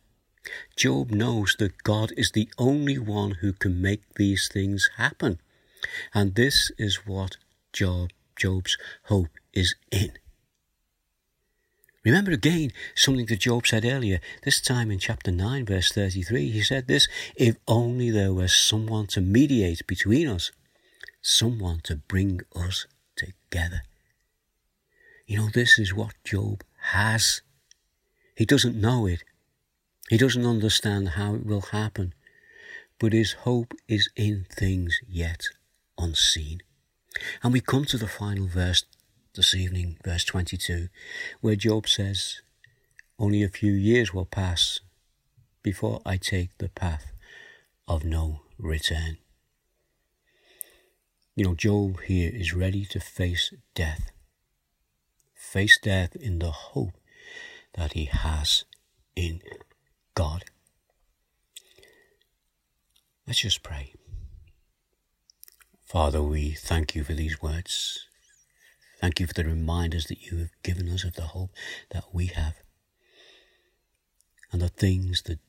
Job 0.75 1.11
knows 1.11 1.55
that 1.59 1.83
God 1.83 2.11
is 2.17 2.31
the 2.31 2.49
only 2.57 2.97
one 2.97 3.31
who 3.41 3.53
can 3.53 3.81
make 3.81 4.15
these 4.15 4.49
things 4.51 4.89
happen. 4.97 5.39
And 6.13 6.33
this 6.33 6.71
is 6.79 7.05
what 7.05 7.37
Job, 7.71 8.11
Job's 8.37 8.77
hope 9.03 9.29
is 9.53 9.75
in. 9.91 10.11
Remember 12.05 12.31
again 12.31 12.71
something 12.95 13.25
that 13.25 13.39
Job 13.39 13.67
said 13.67 13.83
earlier, 13.83 14.21
this 14.43 14.61
time 14.61 14.91
in 14.91 14.99
chapter 14.99 15.29
9, 15.29 15.65
verse 15.65 15.91
33. 15.91 16.51
He 16.51 16.61
said 16.61 16.87
this 16.87 17.09
If 17.35 17.57
only 17.67 18.09
there 18.11 18.33
was 18.33 18.53
someone 18.53 19.07
to 19.07 19.19
mediate 19.19 19.85
between 19.87 20.29
us, 20.29 20.51
someone 21.21 21.81
to 21.83 21.97
bring 21.97 22.41
us 22.55 22.87
together. 23.17 23.81
You 25.25 25.39
know, 25.39 25.49
this 25.53 25.77
is 25.77 25.93
what 25.93 26.13
Job 26.23 26.63
has. 26.91 27.41
He 28.37 28.45
doesn't 28.45 28.79
know 28.79 29.05
it, 29.05 29.25
he 30.09 30.17
doesn't 30.17 30.45
understand 30.45 31.09
how 31.09 31.35
it 31.35 31.45
will 31.45 31.73
happen, 31.73 32.13
but 32.99 33.11
his 33.11 33.33
hope 33.33 33.73
is 33.89 34.09
in 34.15 34.45
things 34.49 34.99
yet 35.05 35.47
unseen. 35.97 36.61
And 37.43 37.53
we 37.53 37.61
come 37.61 37.85
to 37.85 37.97
the 37.97 38.07
final 38.07 38.47
verse 38.47 38.85
this 39.33 39.53
evening, 39.53 39.97
verse 40.03 40.23
22, 40.23 40.89
where 41.41 41.55
Job 41.55 41.87
says, 41.87 42.41
Only 43.19 43.43
a 43.43 43.49
few 43.49 43.71
years 43.71 44.13
will 44.13 44.25
pass 44.25 44.79
before 45.63 46.01
I 46.05 46.17
take 46.17 46.57
the 46.57 46.69
path 46.69 47.11
of 47.87 48.03
no 48.03 48.41
return. 48.57 49.17
You 51.35 51.45
know, 51.45 51.55
Job 51.55 52.01
here 52.01 52.31
is 52.33 52.53
ready 52.53 52.83
to 52.85 52.99
face 52.99 53.53
death. 53.75 54.11
Face 55.35 55.77
death 55.79 56.15
in 56.15 56.39
the 56.39 56.51
hope 56.51 56.97
that 57.75 57.93
he 57.93 58.05
has 58.05 58.65
in 59.15 59.41
God. 60.15 60.45
Let's 63.27 63.39
just 63.39 63.61
pray. 63.61 63.93
Father, 65.87 66.21
we 66.21 66.51
thank 66.51 66.95
you 66.95 67.05
for 67.05 67.13
these 67.13 67.41
words. 67.41 68.09
Thank 68.99 69.21
you 69.21 69.27
for 69.27 69.33
the 69.33 69.45
reminders 69.45 70.07
that 70.07 70.21
you 70.21 70.39
have 70.39 70.51
given 70.61 70.89
us 70.89 71.05
of 71.05 71.13
the 71.13 71.27
hope 71.27 71.51
that 71.91 72.03
we 72.11 72.25
have 72.25 72.55
and 74.51 74.61
the 74.61 74.67
things 74.67 75.21
that 75.21 75.39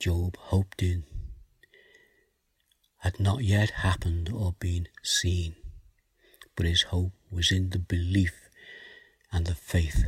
Job 0.00 0.36
hoped 0.36 0.82
in 0.82 1.04
had 2.98 3.20
not 3.20 3.44
yet 3.44 3.70
happened 3.70 4.32
or 4.34 4.56
been 4.58 4.88
seen, 5.04 5.54
but 6.56 6.66
his 6.66 6.82
hope 6.82 7.12
was 7.30 7.52
in 7.52 7.70
the 7.70 7.78
belief 7.78 8.34
and 9.30 9.46
the 9.46 9.54
faith 9.54 10.06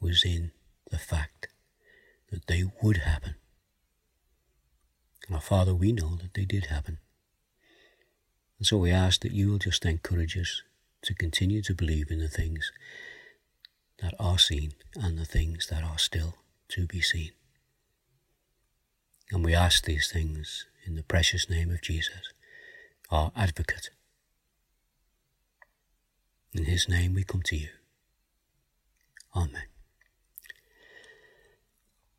was 0.00 0.24
in 0.24 0.50
the 0.90 0.98
fact 0.98 1.46
that 2.32 2.48
they 2.48 2.64
would 2.82 2.96
happen. 2.96 3.36
And 5.28 5.36
our 5.36 5.40
Father, 5.40 5.72
we 5.72 5.92
know 5.92 6.16
that 6.16 6.34
they 6.34 6.44
did 6.44 6.66
happen. 6.66 6.98
And 8.62 8.66
so 8.68 8.76
we 8.76 8.92
ask 8.92 9.22
that 9.22 9.32
you 9.32 9.50
will 9.50 9.58
just 9.58 9.84
encourage 9.84 10.38
us 10.38 10.62
to 11.02 11.14
continue 11.14 11.62
to 11.62 11.74
believe 11.74 12.12
in 12.12 12.20
the 12.20 12.28
things 12.28 12.70
that 14.00 14.14
are 14.20 14.38
seen 14.38 14.74
and 14.94 15.18
the 15.18 15.24
things 15.24 15.66
that 15.66 15.82
are 15.82 15.98
still 15.98 16.36
to 16.68 16.86
be 16.86 17.00
seen. 17.00 17.32
And 19.32 19.44
we 19.44 19.52
ask 19.52 19.84
these 19.84 20.12
things 20.12 20.66
in 20.86 20.94
the 20.94 21.02
precious 21.02 21.50
name 21.50 21.72
of 21.72 21.82
Jesus, 21.82 22.32
our 23.10 23.32
advocate. 23.34 23.90
In 26.52 26.66
his 26.66 26.88
name 26.88 27.14
we 27.14 27.24
come 27.24 27.42
to 27.46 27.56
you. 27.56 27.70
Amen. 29.34 29.66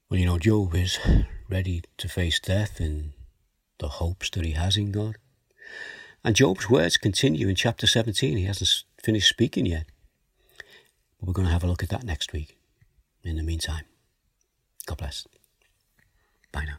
Well, 0.09 0.19
you 0.19 0.25
know, 0.25 0.39
Job 0.39 0.75
is 0.75 0.99
ready 1.49 1.83
to 1.99 2.09
face 2.09 2.41
death 2.41 2.81
in 2.81 3.13
the 3.77 3.87
hopes 3.87 4.29
that 4.31 4.43
he 4.43 4.51
has 4.51 4.75
in 4.75 4.91
God. 4.91 5.15
And 6.23 6.35
Job's 6.35 6.69
words 6.69 6.97
continue 6.97 7.49
in 7.49 7.55
chapter 7.55 7.85
17. 7.85 8.37
He 8.37 8.45
hasn't 8.45 8.83
finished 9.01 9.29
speaking 9.29 9.65
yet. 9.65 9.85
But 11.19 11.27
we're 11.27 11.33
going 11.33 11.47
to 11.47 11.53
have 11.53 11.63
a 11.63 11.67
look 11.67 11.83
at 11.83 11.89
that 11.89 12.03
next 12.03 12.31
week. 12.31 12.57
In 13.23 13.37
the 13.37 13.43
meantime, 13.43 13.85
God 14.85 14.97
bless. 14.97 15.27
Bye 16.51 16.65
now. 16.65 16.77